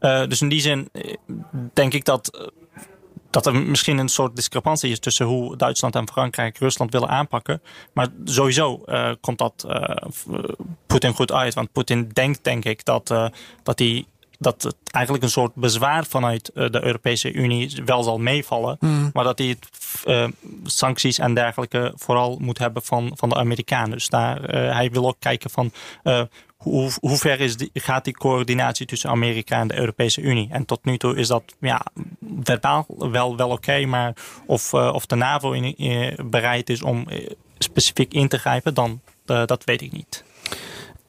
dus 0.00 0.40
in 0.40 0.48
die 0.48 0.60
zin 0.60 0.90
denk 1.72 1.92
ik 1.94 2.04
dat 2.04 2.50
dat 3.30 3.46
er 3.46 3.54
misschien 3.54 3.98
een 3.98 4.08
soort 4.08 4.36
discrepantie 4.36 4.90
is 4.90 4.98
tussen 4.98 5.26
hoe 5.26 5.56
Duitsland 5.56 5.94
en 5.94 6.08
Frankrijk 6.08 6.58
Rusland 6.58 6.92
willen 6.92 7.08
aanpakken. 7.08 7.62
Maar 7.92 8.08
sowieso 8.24 8.82
uh, 8.86 9.10
komt 9.20 9.38
dat 9.38 9.64
uh, 9.68 10.44
Poetin 10.86 11.14
goed 11.14 11.32
uit. 11.32 11.54
Want 11.54 11.72
Poetin 11.72 12.08
denkt, 12.12 12.44
denk 12.44 12.64
ik, 12.64 12.84
dat, 12.84 13.06
dat, 13.62 13.78
hij, 13.78 14.04
dat 14.40 14.62
het 14.62 14.76
eigenlijk 14.90 15.24
een 15.24 15.30
soort 15.30 15.54
bezwaar 15.54 16.04
vanuit 16.04 16.50
de 16.54 16.84
Europese 16.84 17.32
Unie 17.32 17.82
wel 17.84 18.02
zal 18.02 18.18
meevallen. 18.18 18.76
Mm. 18.80 19.10
Maar 19.12 19.24
dat 19.24 19.38
hij 19.38 19.48
het, 19.48 19.68
sancties 20.64 21.18
en 21.18 21.34
dergelijke 21.34 21.92
vooral 21.96 22.38
moet 22.40 22.58
hebben 22.58 22.82
van, 22.82 23.12
van 23.14 23.28
de 23.28 23.34
Amerikanen. 23.34 23.90
Dus 23.90 24.08
daar, 24.08 24.42
hij 24.50 24.90
wil 24.90 25.06
ook 25.06 25.16
kijken 25.18 25.50
van 25.50 25.72
hoe, 26.56 26.90
hoe 27.00 27.16
ver 27.16 27.40
is 27.40 27.56
die, 27.56 27.70
gaat 27.74 28.04
die 28.04 28.14
coördinatie 28.14 28.86
tussen 28.86 29.10
Amerika 29.10 29.60
en 29.60 29.68
de 29.68 29.78
Europese 29.78 30.20
Unie? 30.20 30.48
En 30.50 30.64
tot 30.64 30.84
nu 30.84 30.98
toe 30.98 31.16
is 31.16 31.28
dat 31.28 31.42
ja, 31.60 31.86
verbaal 32.42 32.86
wel, 32.98 33.36
wel 33.36 33.50
oké, 33.50 33.86
maar 33.86 34.16
of, 34.46 34.74
of 34.74 35.06
de 35.06 35.16
NAVO 35.16 35.52
in, 35.52 36.16
bereid 36.24 36.70
is 36.70 36.82
om 36.82 37.08
eh, 37.08 37.30
specifiek 37.58 38.12
in 38.12 38.28
te 38.28 38.38
grijpen, 38.38 38.74
dan 38.74 39.00
dat 39.24 39.64
weet 39.64 39.82
ik 39.82 39.92
niet. 39.92 40.24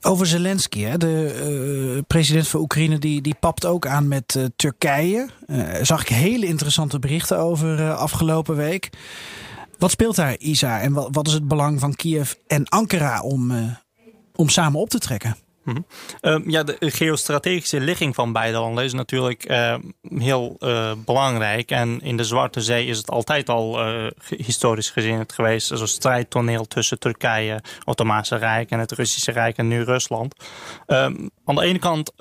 Over 0.03 0.27
Zelensky, 0.27 0.81
hè? 0.81 0.97
de 0.97 1.93
uh, 1.95 2.01
president 2.07 2.47
van 2.47 2.59
Oekraïne, 2.59 2.99
die, 2.99 3.21
die 3.21 3.35
papt 3.39 3.65
ook 3.65 3.87
aan 3.87 4.07
met 4.07 4.35
uh, 4.37 4.45
Turkije. 4.55 5.29
Uh, 5.47 5.73
zag 5.81 6.01
ik 6.01 6.07
hele 6.07 6.45
interessante 6.45 6.99
berichten 6.99 7.37
over 7.37 7.93
afgelopen 7.93 8.55
week. 8.55 8.89
Wat 9.77 9.91
speelt 9.91 10.15
daar, 10.15 10.37
Isa? 10.37 10.79
En 10.79 10.93
wat, 10.93 11.07
wat 11.11 11.27
is 11.27 11.33
het 11.33 11.47
belang 11.47 11.79
van 11.79 11.95
Kiev 11.95 12.33
en 12.47 12.67
Ankara 12.67 13.21
om, 13.21 13.53
om 14.35 14.49
samen 14.49 14.79
op 14.79 14.89
te 14.89 14.99
trekken. 14.99 15.35
Mm 15.63 15.86
ja, 16.45 16.63
de 16.63 16.76
geostrategische 16.80 17.80
ligging 17.80 18.15
van 18.15 18.34
beide 18.34 18.58
landen 18.58 18.84
is 18.84 18.93
natuurlijk 18.93 19.50
uh, 19.50 19.76
heel 20.02 20.56
uh, 20.60 20.91
belangrijk. 21.06 21.71
En 21.71 22.02
in 22.02 22.17
de 22.17 22.24
Zwarte 22.24 22.62
Zee 22.62 22.86
is 22.86 22.97
het 22.97 23.10
altijd 23.10 23.50
al 23.50 23.88
uh, 23.88 24.08
historisch 24.38 24.89
gezien 24.89 25.19
het 25.19 25.34
geweest. 25.34 25.67
Zo'n 25.67 25.88
strijdtoneel 25.88 26.67
tussen 26.67 27.00
Turkije, 27.00 27.62
Ottomaanse 27.86 28.36
Rijk 28.36 28.69
en 28.69 28.80
het 28.80 28.91
Russische 28.91 29.32
Rijk 29.32 29.58
en 29.58 29.67
nu 29.67 29.84
Rusland. 29.84 30.36
Um, 30.88 31.30
aan 31.45 31.56
de 31.56 31.62
ene 31.62 31.80
kant, 31.80 32.12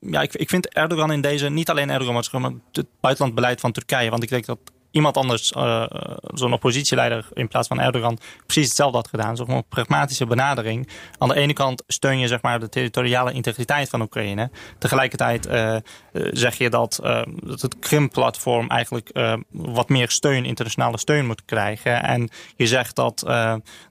ja, 0.00 0.22
ik, 0.22 0.34
ik 0.34 0.48
vind 0.48 0.68
Erdogan 0.68 1.12
in 1.12 1.20
deze, 1.20 1.48
niet 1.48 1.70
alleen 1.70 1.90
Erdogan, 1.90 2.24
maar 2.32 2.52
het 2.72 2.86
buitenlandbeleid 3.00 3.60
van 3.60 3.72
Turkije. 3.72 4.10
Want 4.10 4.22
ik 4.22 4.28
denk 4.28 4.46
dat 4.46 4.58
iemand 4.96 5.16
anders, 5.16 5.52
uh, 5.56 5.86
zo'n 6.34 6.52
oppositieleider 6.52 7.26
in 7.32 7.48
plaats 7.48 7.68
van 7.68 7.80
Erdogan, 7.80 8.18
precies 8.46 8.66
hetzelfde 8.66 8.96
had 8.96 9.08
gedaan. 9.08 9.36
Zo'n 9.36 9.64
pragmatische 9.68 10.26
benadering. 10.26 10.88
Aan 11.18 11.28
de 11.28 11.34
ene 11.34 11.52
kant 11.52 11.82
steun 11.86 12.18
je 12.18 12.26
zeg 12.26 12.42
maar, 12.42 12.60
de 12.60 12.68
territoriale 12.68 13.32
integriteit 13.32 13.88
van 13.88 14.00
Oekraïne. 14.00 14.50
Tegelijkertijd 14.78 15.46
uh, 15.46 15.76
zeg 16.12 16.58
je 16.58 16.70
dat, 16.70 16.98
dat 17.42 17.60
het 17.60 17.78
Krim-platform 17.78 18.68
eigenlijk 18.68 19.10
wat 19.50 19.88
meer 19.88 20.10
steun, 20.10 20.44
internationale 20.44 20.98
steun 20.98 21.26
moet 21.26 21.44
krijgen. 21.44 22.02
En 22.02 22.28
je 22.56 22.66
zegt 22.66 22.94
dat, 22.96 23.24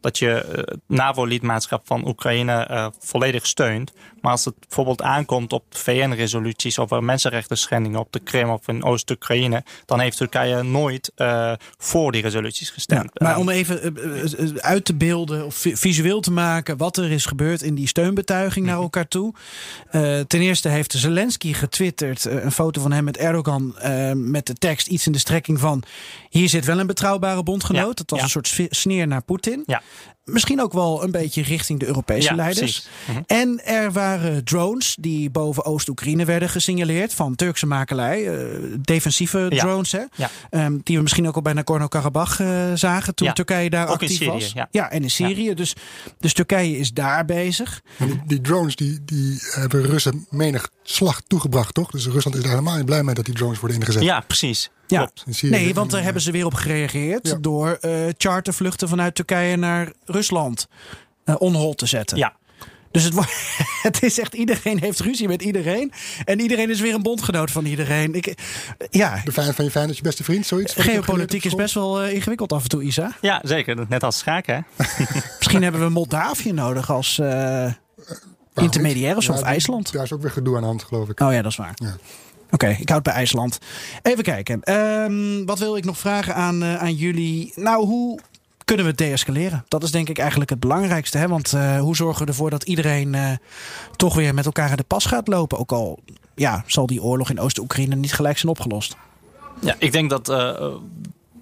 dat 0.01 0.17
je 0.19 0.45
het 0.55 0.79
NAVO-lidmaatschap 0.87 1.87
van 1.87 2.07
Oekraïne 2.07 2.91
volledig 2.99 3.45
steunt. 3.45 3.93
Maar 4.21 4.31
als 4.31 4.45
het 4.45 4.59
bijvoorbeeld 4.59 5.01
aankomt 5.01 5.53
op 5.53 5.63
VN-resoluties 5.69 6.79
over 6.79 7.03
mensenrechten 7.03 7.57
schendingen 7.57 7.99
op 7.99 8.11
de 8.11 8.19
Krim 8.19 8.49
of 8.49 8.67
in 8.67 8.83
Oost-Oekraïne, 8.83 9.63
dan 9.85 9.99
heeft 9.99 10.17
Turkije 10.17 10.63
nooit 10.63 10.94
uh, 11.17 11.53
voor 11.77 12.11
die 12.11 12.21
resoluties 12.21 12.69
gestemd. 12.69 13.19
maar 13.19 13.37
om 13.37 13.49
even 13.49 13.97
uh, 14.05 14.55
uit 14.55 14.85
te 14.85 14.95
beelden 14.95 15.45
of 15.45 15.55
visueel 15.55 16.19
te 16.19 16.31
maken 16.31 16.77
wat 16.77 16.97
er 16.97 17.11
is 17.11 17.25
gebeurd 17.25 17.61
in 17.61 17.75
die 17.75 17.87
steunbetuiging 17.87 18.65
naar 18.65 18.75
mhm. 18.75 18.83
elkaar 18.83 19.07
toe. 19.07 19.33
Uh, 19.91 20.19
ten 20.19 20.41
eerste 20.41 20.69
heeft 20.69 20.93
Zelensky 20.93 21.53
getwitterd 21.53 22.25
een 22.25 22.51
foto 22.51 22.81
van 22.81 22.91
hem 22.91 23.03
met 23.03 23.17
Erdogan 23.17 23.75
met 24.15 24.45
de 24.45 24.53
tekst 24.53 24.87
iets 24.87 25.05
in 25.05 25.11
de 25.11 25.19
strekking 25.19 25.59
van 25.59 25.83
hier 26.29 26.49
zit 26.49 26.65
wel 26.65 26.79
een 26.79 26.87
betrouwbare 26.87 27.43
bondgenoot. 27.43 27.97
Ja, 27.97 28.03
dat 28.05 28.09
was 28.09 28.21
een 28.21 28.29
soort 28.29 28.69
sneer 28.69 29.07
naar 29.07 29.23
Poetin. 29.23 29.63
Ja 29.65 29.81
misschien 30.25 30.61
ook 30.61 30.73
wel 30.73 31.03
een 31.03 31.11
beetje 31.11 31.41
richting 31.41 31.79
de 31.79 31.85
Europese 31.85 32.35
leiders. 32.35 32.87
Mhm. 33.07 33.21
En 33.27 33.65
er 33.65 33.91
waren 33.91 34.43
drones 34.43 34.97
die 34.99 35.29
boven 35.29 35.65
Oost-Oekraïne 35.65 36.25
werden 36.25 36.49
gesignaleerd 36.49 37.13
van 37.13 37.35
Turkse 37.35 37.65
makelij. 37.65 38.21
Uh, 38.21 38.75
defensieve 38.79 39.47
drones, 39.49 39.91
hè? 39.91 40.03
Um, 40.49 40.81
die 40.83 40.95
we 40.95 41.01
misschien 41.01 41.27
ook 41.27 41.35
al 41.35 41.41
bij 41.41 41.53
Nagorno-Karabakh 41.53 42.39
uh, 42.39 42.71
zagen 42.73 43.15
toen 43.15 43.33
Turkije 43.33 43.69
daar 43.69 43.87
ook 43.87 44.01
actief 44.01 44.25
was. 44.25 44.53
Ja. 44.71 44.91
en 44.91 45.03
in 45.03 45.11
Syrië. 45.11 45.53
Dus, 45.53 45.75
dus 46.19 46.33
Turkije 46.33 46.77
is 46.77 46.93
daar 46.93 47.25
bezig. 47.25 47.81
Die, 47.97 48.21
die, 48.25 48.41
drones 48.41 48.75
die, 48.75 48.99
die 49.05 49.39
hebben 49.41 49.85
Russen 49.85 50.25
menig 50.29 50.69
slag 50.83 51.21
toegebracht, 51.27 51.73
toch? 51.73 51.91
Dus 51.91 52.05
Rusland 52.07 52.35
is 52.37 52.41
daar 52.43 52.51
helemaal 52.51 52.75
niet 52.75 52.85
blij 52.85 53.03
mee 53.03 53.15
dat 53.15 53.25
die 53.25 53.33
drones 53.33 53.59
worden 53.59 53.79
ingezet. 53.79 54.03
Ja, 54.03 54.19
precies. 54.19 54.69
Ja, 54.87 55.09
nee, 55.41 55.73
want 55.73 55.91
daar 55.91 56.03
hebben 56.03 56.21
ze 56.21 56.31
weer 56.31 56.45
op 56.45 56.53
gereageerd 56.53 57.37
door 57.43 57.77
uh, 57.81 57.91
chartervluchten 58.17 58.89
vanuit 58.89 59.15
Turkije 59.15 59.55
naar 59.55 59.91
Rusland 60.05 60.67
uh, 61.25 61.35
on 61.39 61.75
te 61.75 61.85
zetten. 61.85 62.17
Ja. 62.17 62.35
Dus 62.95 63.03
het, 63.03 63.13
het 63.87 64.03
is 64.03 64.19
echt, 64.19 64.33
iedereen 64.33 64.79
heeft 64.79 64.99
ruzie 64.99 65.27
met 65.27 65.41
iedereen. 65.41 65.91
En 66.25 66.39
iedereen 66.39 66.69
is 66.69 66.79
weer 66.79 66.93
een 66.93 67.01
bondgenoot 67.01 67.51
van 67.51 67.65
iedereen. 67.65 68.13
Ik, 68.13 68.37
ja. 68.89 69.21
De 69.23 69.31
vijand 69.31 69.55
van 69.55 69.65
je 69.65 69.71
fijn 69.71 69.87
dat 69.87 69.97
je 69.97 70.03
beste 70.03 70.23
vriend, 70.23 70.45
zoiets. 70.45 70.73
Geopolitiek 70.73 71.43
is 71.43 71.55
best 71.55 71.73
wel 71.73 72.03
uh, 72.03 72.13
ingewikkeld 72.13 72.53
af 72.53 72.63
en 72.63 72.69
toe, 72.69 72.83
Isa. 72.83 73.11
Ja, 73.21 73.41
zeker. 73.43 73.85
Net 73.89 74.03
als 74.03 74.17
schaken. 74.17 74.65
Misschien 75.37 75.63
hebben 75.63 75.81
we 75.81 75.89
Moldavië 75.89 76.51
nodig 76.51 76.91
als 76.91 77.19
uh, 77.19 77.71
intermediair 78.53 79.17
of 79.17 79.41
IJsland. 79.41 79.91
Daar 79.93 80.03
is 80.03 80.13
ook 80.13 80.21
weer 80.21 80.31
gedoe 80.31 80.55
aan 80.55 80.61
de 80.61 80.67
hand, 80.67 80.83
geloof 80.83 81.09
ik. 81.09 81.19
Oh 81.19 81.33
ja, 81.33 81.41
dat 81.41 81.51
is 81.51 81.57
waar. 81.57 81.73
Ja. 81.75 81.95
Oké, 82.55 82.75
ik 82.79 82.89
houd 82.89 83.03
bij 83.03 83.13
IJsland. 83.13 83.59
Even 84.01 84.23
kijken. 84.23 84.73
Um, 84.73 85.45
wat 85.45 85.59
wil 85.59 85.77
ik 85.77 85.85
nog 85.85 85.97
vragen 85.97 86.35
aan, 86.35 86.63
uh, 86.63 86.75
aan 86.75 86.93
jullie? 86.93 87.51
Nou, 87.55 87.85
hoe 87.85 88.19
kunnen 88.65 88.85
we 88.85 88.93
deescaleren? 88.93 89.65
Dat 89.67 89.83
is 89.83 89.91
denk 89.91 90.09
ik 90.09 90.17
eigenlijk 90.17 90.49
het 90.49 90.59
belangrijkste. 90.59 91.17
Hè? 91.17 91.27
Want 91.27 91.53
uh, 91.53 91.79
hoe 91.79 91.95
zorgen 91.95 92.21
we 92.21 92.31
ervoor 92.31 92.49
dat 92.49 92.63
iedereen 92.63 93.13
uh, 93.13 93.31
toch 93.95 94.15
weer 94.15 94.33
met 94.33 94.45
elkaar 94.45 94.69
in 94.69 94.75
de 94.75 94.83
pas 94.83 95.05
gaat 95.05 95.27
lopen? 95.27 95.57
Ook 95.57 95.71
al 95.71 95.99
ja, 96.35 96.63
zal 96.67 96.85
die 96.85 97.03
oorlog 97.03 97.29
in 97.29 97.39
Oost-Oekraïne 97.39 97.95
niet 97.95 98.13
gelijk 98.13 98.37
zijn 98.37 98.51
opgelost. 98.51 98.95
Ja, 99.61 99.75
ik 99.79 99.91
denk 99.91 100.09
dat 100.09 100.25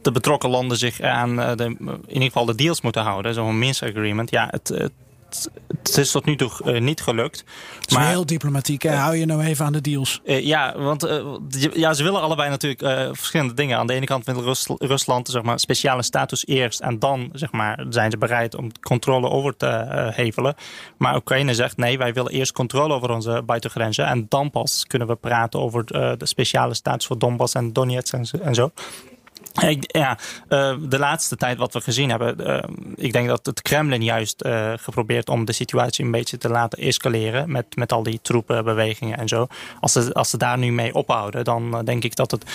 de 0.01 0.11
betrokken 0.11 0.49
landen 0.49 0.77
zich 0.77 1.01
aan 1.01 1.35
de, 1.35 1.75
in 1.79 2.01
ieder 2.07 2.23
geval 2.23 2.45
de 2.45 2.55
deals 2.55 2.81
moeten 2.81 3.01
houden. 3.01 3.33
Zo'n 3.33 3.59
Minsk 3.59 3.83
Agreement. 3.83 4.29
Ja, 4.29 4.47
het 4.51 4.91
het 5.67 5.97
is 5.97 6.11
tot 6.11 6.25
nu 6.25 6.35
toe 6.35 6.51
uh, 6.65 6.81
niet 6.81 7.01
gelukt. 7.01 7.43
Het 7.79 7.89
is 7.89 7.97
maar, 7.97 8.07
heel 8.07 8.25
diplomatiek. 8.25 8.83
Hou 8.83 9.15
je 9.15 9.25
nou 9.25 9.43
even 9.43 9.65
aan 9.65 9.73
de 9.73 9.81
deals? 9.81 10.21
Uh, 10.25 10.45
ja, 10.45 10.77
want 10.77 11.07
ja, 11.73 11.93
ze 11.93 12.03
willen 12.03 12.21
allebei 12.21 12.49
natuurlijk 12.49 13.15
verschillende 13.17 13.53
dingen. 13.53 13.77
Aan 13.77 13.87
de 13.87 13.93
ene 13.93 14.05
kant 14.05 14.25
wil 14.25 14.43
Rus 14.43 14.67
Rusland 14.77 15.27
zeg 15.27 15.43
maar, 15.43 15.59
speciale 15.59 16.03
status 16.03 16.45
eerst. 16.45 16.79
En 16.79 16.99
dan 16.99 17.29
zeg 17.33 17.51
maar, 17.51 17.85
zijn 17.89 18.11
ze 18.11 18.17
bereid 18.17 18.55
om 18.55 18.71
controle 18.81 19.29
over 19.29 19.57
te 19.57 20.11
hevelen. 20.13 20.55
Maar 20.97 21.15
Oekraïne 21.15 21.53
zegt 21.53 21.77
nee, 21.77 21.97
wij 21.97 22.13
willen 22.13 22.31
eerst 22.31 22.51
controle 22.51 22.93
over 22.93 23.09
onze 23.09 23.41
buitengrenzen. 23.45 24.05
En 24.05 24.25
dan 24.29 24.49
pas 24.49 24.85
kunnen 24.87 25.07
we 25.07 25.15
praten 25.15 25.59
over 25.59 25.85
de 26.17 26.25
speciale 26.25 26.73
status 26.73 27.05
voor 27.05 27.17
Donbass 27.17 27.53
en 27.53 27.73
Donetsk 27.73 28.13
en 28.13 28.55
zo. 28.55 28.71
Ja, 29.77 30.17
uh, 30.49 30.75
de 30.81 30.99
laatste 30.99 31.35
tijd 31.35 31.57
wat 31.57 31.73
we 31.73 31.81
gezien 31.81 32.09
hebben, 32.09 32.41
uh, 32.41 32.63
ik 32.95 33.13
denk 33.13 33.27
dat 33.27 33.45
het 33.45 33.61
Kremlin 33.61 34.03
juist 34.03 34.43
uh, 34.45 34.73
geprobeerd 34.75 35.29
om 35.29 35.45
de 35.45 35.51
situatie 35.51 36.05
een 36.05 36.11
beetje 36.11 36.37
te 36.37 36.49
laten 36.49 36.79
escaleren 36.79 37.51
met, 37.51 37.65
met 37.75 37.91
al 37.91 38.03
die 38.03 38.19
troepenbewegingen 38.21 39.17
en 39.17 39.27
zo. 39.27 39.47
Als 39.79 39.91
ze, 39.91 40.13
als 40.13 40.29
ze 40.29 40.37
daar 40.37 40.57
nu 40.57 40.71
mee 40.71 40.93
ophouden, 40.93 41.43
dan 41.43 41.81
denk 41.85 42.03
ik 42.03 42.15
dat 42.15 42.31
het, 42.31 42.45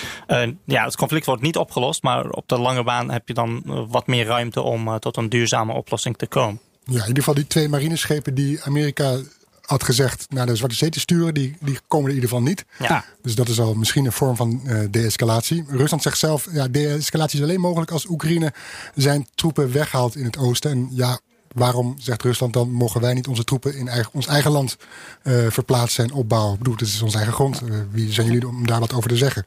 ja, 0.65 0.85
het 0.85 0.95
conflict 0.95 1.25
wordt 1.25 1.41
niet 1.41 1.57
opgelost, 1.57 2.03
maar 2.03 2.29
op 2.29 2.47
de 2.47 2.59
lange 2.59 2.83
baan 2.83 3.11
heb 3.11 3.27
je 3.27 3.33
dan 3.33 3.63
wat 3.89 4.07
meer 4.07 4.25
ruimte 4.25 4.61
om 4.61 4.99
tot 4.99 5.17
een 5.17 5.29
duurzame 5.29 5.73
oplossing 5.73 6.17
te 6.17 6.27
komen. 6.27 6.59
Ja, 6.83 7.01
in 7.01 7.07
ieder 7.07 7.15
geval 7.15 7.33
die 7.33 7.47
twee 7.47 7.69
marineschepen 7.69 8.33
die 8.33 8.63
Amerika 8.63 9.17
had 9.69 9.83
gezegd 9.83 10.25
naar 10.29 10.45
de 10.45 10.55
Zwarte 10.55 10.75
Zee 10.75 10.89
te 10.89 10.99
sturen, 10.99 11.33
die, 11.33 11.57
die 11.59 11.79
komen 11.87 12.09
in 12.09 12.15
ieder 12.15 12.29
geval 12.29 12.43
niet. 12.43 12.65
Ja. 12.79 13.05
Dus 13.21 13.35
dat 13.35 13.49
is 13.49 13.59
al 13.59 13.73
misschien 13.73 14.05
een 14.05 14.11
vorm 14.11 14.35
van 14.35 14.61
uh, 14.65 14.79
de-escalatie. 14.91 15.65
Rusland 15.67 16.01
zegt 16.01 16.17
zelf, 16.17 16.47
ja, 16.51 16.67
de-escalatie 16.67 17.39
is 17.39 17.45
alleen 17.45 17.59
mogelijk 17.59 17.91
als 17.91 18.07
Oekraïne 18.09 18.53
zijn 18.95 19.27
troepen 19.35 19.71
weghaalt 19.71 20.15
in 20.15 20.25
het 20.25 20.37
oosten. 20.37 20.71
En 20.71 20.87
ja, 20.91 21.19
waarom 21.53 21.95
zegt 21.99 22.23
Rusland 22.23 22.53
dan 22.53 22.71
mogen 22.71 23.01
wij 23.01 23.13
niet 23.13 23.27
onze 23.27 23.43
troepen 23.43 23.75
in 23.75 23.87
eigen, 23.87 24.13
ons 24.13 24.27
eigen 24.27 24.51
land 24.51 24.77
uh, 25.23 25.45
verplaatsen 25.49 26.03
en 26.03 26.11
opbouwen? 26.11 26.53
Ik 26.53 26.59
bedoel, 26.59 26.77
dit 26.77 26.87
is 26.87 27.01
ons 27.01 27.15
eigen 27.15 27.33
grond. 27.33 27.61
Uh, 27.61 27.77
wie 27.91 28.13
zijn 28.13 28.27
jullie 28.27 28.47
om 28.47 28.67
daar 28.67 28.79
wat 28.79 28.93
over 28.93 29.09
te 29.09 29.17
zeggen? 29.17 29.45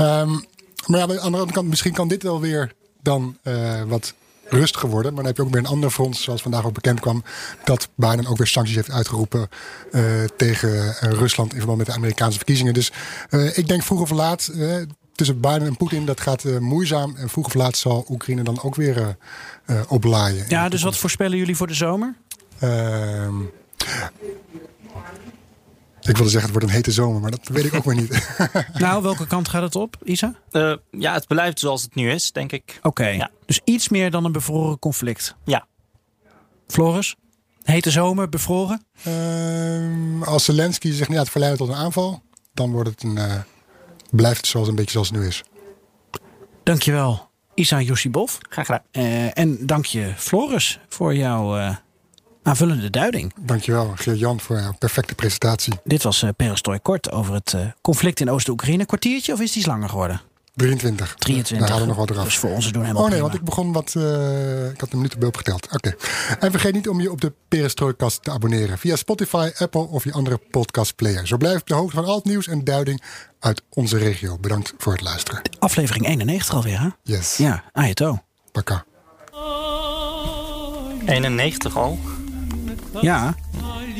Um, 0.00 0.44
maar 0.86 0.98
ja, 0.98 1.02
aan 1.02 1.08
de 1.08 1.20
andere 1.20 1.52
kant, 1.52 1.68
misschien 1.68 1.92
kan 1.92 2.08
dit 2.08 2.22
wel 2.22 2.40
weer 2.40 2.72
dan 3.02 3.38
uh, 3.42 3.82
wat 3.82 4.14
rust 4.54 4.76
geworden. 4.76 5.14
Maar 5.14 5.22
dan 5.22 5.26
heb 5.26 5.36
je 5.36 5.42
ook 5.42 5.50
weer 5.50 5.64
een 5.64 5.68
ander 5.68 5.90
front, 5.90 6.16
zoals 6.16 6.42
vandaag 6.42 6.64
ook 6.64 6.74
bekend 6.74 7.00
kwam, 7.00 7.24
dat 7.64 7.88
Biden 7.94 8.26
ook 8.26 8.36
weer 8.36 8.46
sancties 8.46 8.76
heeft 8.76 8.90
uitgeroepen 8.90 9.48
uh, 9.90 10.02
tegen 10.36 10.68
uh, 10.68 10.92
Rusland 11.00 11.52
in 11.52 11.58
verband 11.58 11.78
met 11.78 11.86
de 11.86 11.92
Amerikaanse 11.92 12.36
verkiezingen. 12.36 12.74
Dus 12.74 12.92
uh, 13.30 13.58
ik 13.58 13.68
denk 13.68 13.82
vroeg 13.82 14.00
of 14.00 14.10
laat 14.10 14.52
tussen 15.14 15.40
Biden 15.40 15.66
en 15.66 15.76
Poetin, 15.76 16.06
dat 16.06 16.20
gaat 16.20 16.44
moeizaam. 16.60 17.16
En 17.16 17.28
vroeg 17.28 17.46
of 17.46 17.54
laat 17.54 17.76
zal 17.76 18.06
Oekraïne 18.08 18.42
dan 18.42 18.62
ook 18.62 18.74
weer 18.74 19.16
oplaaien. 19.88 20.44
Ja, 20.48 20.68
dus 20.68 20.82
wat 20.82 20.96
voorspellen 20.96 21.38
jullie 21.38 21.56
voor 21.56 21.66
de 21.66 21.74
zomer? 21.74 22.14
Ehm, 26.04 26.10
ik 26.10 26.16
wilde 26.16 26.30
zeggen, 26.30 26.50
het 26.50 26.60
wordt 26.60 26.66
een 26.66 26.82
hete 26.82 26.92
zomer, 26.92 27.20
maar 27.20 27.30
dat 27.30 27.48
weet 27.48 27.64
ik 27.64 27.74
ook 27.74 27.84
maar 27.84 27.94
niet. 27.94 28.36
nou, 28.74 29.02
welke 29.02 29.26
kant 29.26 29.48
gaat 29.48 29.62
het 29.62 29.76
op, 29.76 29.96
Isa? 30.04 30.34
Uh, 30.50 30.76
ja, 30.90 31.12
het 31.12 31.26
blijft 31.26 31.58
zoals 31.58 31.82
het 31.82 31.94
nu 31.94 32.10
is, 32.10 32.32
denk 32.32 32.52
ik. 32.52 32.78
Oké, 32.82 33.06
ja. 33.06 33.30
dus 33.46 33.60
iets 33.64 33.88
meer 33.88 34.10
dan 34.10 34.24
een 34.24 34.32
bevroren 34.32 34.78
conflict. 34.78 35.36
Ja. 35.44 35.66
Floris? 36.66 37.16
Hete 37.62 37.90
zomer, 37.90 38.28
bevroren? 38.28 38.84
Uh, 39.06 40.22
als 40.22 40.44
Zelensky 40.44 40.92
zich 40.92 41.08
niet 41.08 41.16
laat 41.16 41.30
verleiden 41.30 41.66
tot 41.66 41.68
een 41.68 41.82
aanval, 41.82 42.22
dan 42.54 42.72
wordt 42.72 42.88
het 42.88 43.02
een, 43.02 43.16
uh, 43.16 43.34
blijft 44.10 44.36
het 44.36 44.46
zoals 44.46 44.68
een 44.68 44.74
beetje 44.74 44.90
zoals 44.90 45.08
het 45.08 45.18
nu 45.18 45.26
is. 45.26 45.42
Dankjewel, 46.62 47.30
Isa 47.54 47.80
Yossibov. 47.80 48.34
Graag 48.48 48.66
gedaan. 48.66 48.82
Uh, 48.92 49.38
en 49.38 49.66
dank 49.66 49.84
je, 49.84 50.12
Floris, 50.16 50.80
voor 50.88 51.14
jouw 51.14 51.76
aanvullende 52.44 52.90
duiding. 52.90 53.32
Dankjewel, 53.40 53.92
Geer-Jan, 53.94 54.40
voor 54.40 54.56
jouw 54.56 54.74
perfecte 54.78 55.14
presentatie. 55.14 55.74
Dit 55.84 56.02
was 56.02 56.22
uh, 56.22 56.30
Perestrooi 56.36 56.78
Kort 56.78 57.10
over 57.10 57.34
het 57.34 57.52
uh, 57.56 57.60
conflict 57.82 58.20
in 58.20 58.30
Oost-Oekraïne. 58.30 58.86
Kwartiertje 58.86 59.32
of 59.32 59.40
is 59.40 59.52
die 59.52 59.66
langer 59.66 59.88
geworden? 59.88 60.20
23. 60.54 61.14
23. 61.14 61.58
Daar 61.58 61.68
hadden 61.68 61.88
we 61.88 61.94
nog 61.94 62.06
wat 62.06 62.16
eraf. 62.16 62.24
Dus 62.24 62.38
voor 62.38 62.50
ons 62.50 62.72
doen 62.72 62.82
helemaal 62.82 63.02
Oh 63.02 63.08
nee, 63.10 63.18
prima. 63.18 63.28
want 63.28 63.40
ik 63.40 63.44
begon 63.44 63.72
wat... 63.72 63.94
Uh, 63.96 64.70
ik 64.70 64.80
had 64.80 64.92
een 64.92 64.96
minuut 64.96 65.24
op 65.24 65.36
geteld. 65.36 65.64
Oké. 65.64 65.74
Okay. 65.74 66.36
En 66.40 66.50
vergeet 66.50 66.74
niet 66.74 66.88
om 66.88 67.00
je 67.00 67.10
op 67.10 67.20
de 67.20 67.32
Perestrooikast 67.48 68.22
te 68.22 68.30
abonneren. 68.30 68.78
Via 68.78 68.96
Spotify, 68.96 69.50
Apple 69.58 69.80
of 69.88 70.04
je 70.04 70.12
andere 70.12 70.40
podcastplayer. 70.50 71.26
Zo 71.26 71.36
blijf 71.36 71.54
je 71.54 71.60
op 71.60 71.66
de 71.66 71.74
hoogte 71.74 71.96
van 71.96 72.04
al 72.04 72.16
het 72.16 72.24
nieuws 72.24 72.48
en 72.48 72.64
duiding 72.64 73.02
uit 73.38 73.62
onze 73.68 73.98
regio. 73.98 74.38
Bedankt 74.38 74.74
voor 74.78 74.92
het 74.92 75.02
luisteren. 75.02 75.42
Aflevering 75.58 76.06
91 76.06 76.54
alweer, 76.54 76.80
hè? 76.80 76.88
Yes. 77.02 77.36
Ja, 77.36 77.64
Ayato. 77.72 78.22
Paka. 78.52 78.84
91 81.06 81.76
al? 81.76 81.98
Ja. 83.00 83.34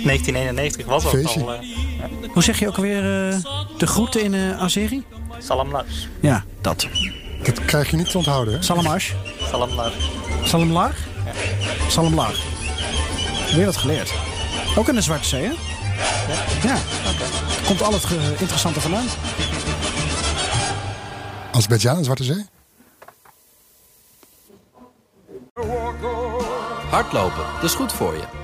1991 0.04 0.86
was 0.86 1.02
dat 1.02 1.26
al. 1.26 1.54
Uh, 1.54 1.60
Hoe 2.32 2.42
zeg 2.42 2.58
je 2.58 2.68
ook 2.68 2.76
alweer 2.76 3.28
uh, 3.28 3.36
de 3.78 3.86
groeten 3.86 4.22
in 4.22 4.32
uh, 4.32 4.60
Azeri? 4.62 5.04
Salam 5.38 5.70
Lars. 5.70 6.08
Ja, 6.20 6.44
dat. 6.60 6.86
Dat 7.42 7.64
krijg 7.64 7.90
je 7.90 7.96
niet 7.96 8.10
te 8.10 8.16
onthouden, 8.18 8.54
hè? 8.54 8.62
Salam 8.62 8.86
Ash. 8.86 9.12
Salam 9.50 9.74
Lars. 9.74 9.94
Salam 10.44 10.72
Lar? 10.72 10.94
Ja. 11.24 11.32
Salam 11.90 12.14
Lar. 12.14 12.34
Weer 13.54 13.64
wat 13.64 13.76
geleerd. 13.76 14.12
Ook 14.76 14.88
in 14.88 14.94
de 14.94 15.00
Zwarte 15.00 15.28
Zee, 15.28 15.42
hè? 15.42 15.52
Ja. 16.28 16.42
ja. 16.62 16.76
Okay. 17.14 17.28
Komt 17.66 17.82
al 17.82 17.92
het 17.92 18.06
interessante 18.40 18.80
vandaan. 18.80 19.06
Azerbeidzjan 21.52 21.96
en 21.96 22.04
Zwarte 22.04 22.24
Zee? 22.24 22.46
Hardlopen, 26.90 27.44
dat 27.54 27.64
is 27.64 27.74
goed 27.74 27.92
voor 27.92 28.14
je. 28.14 28.43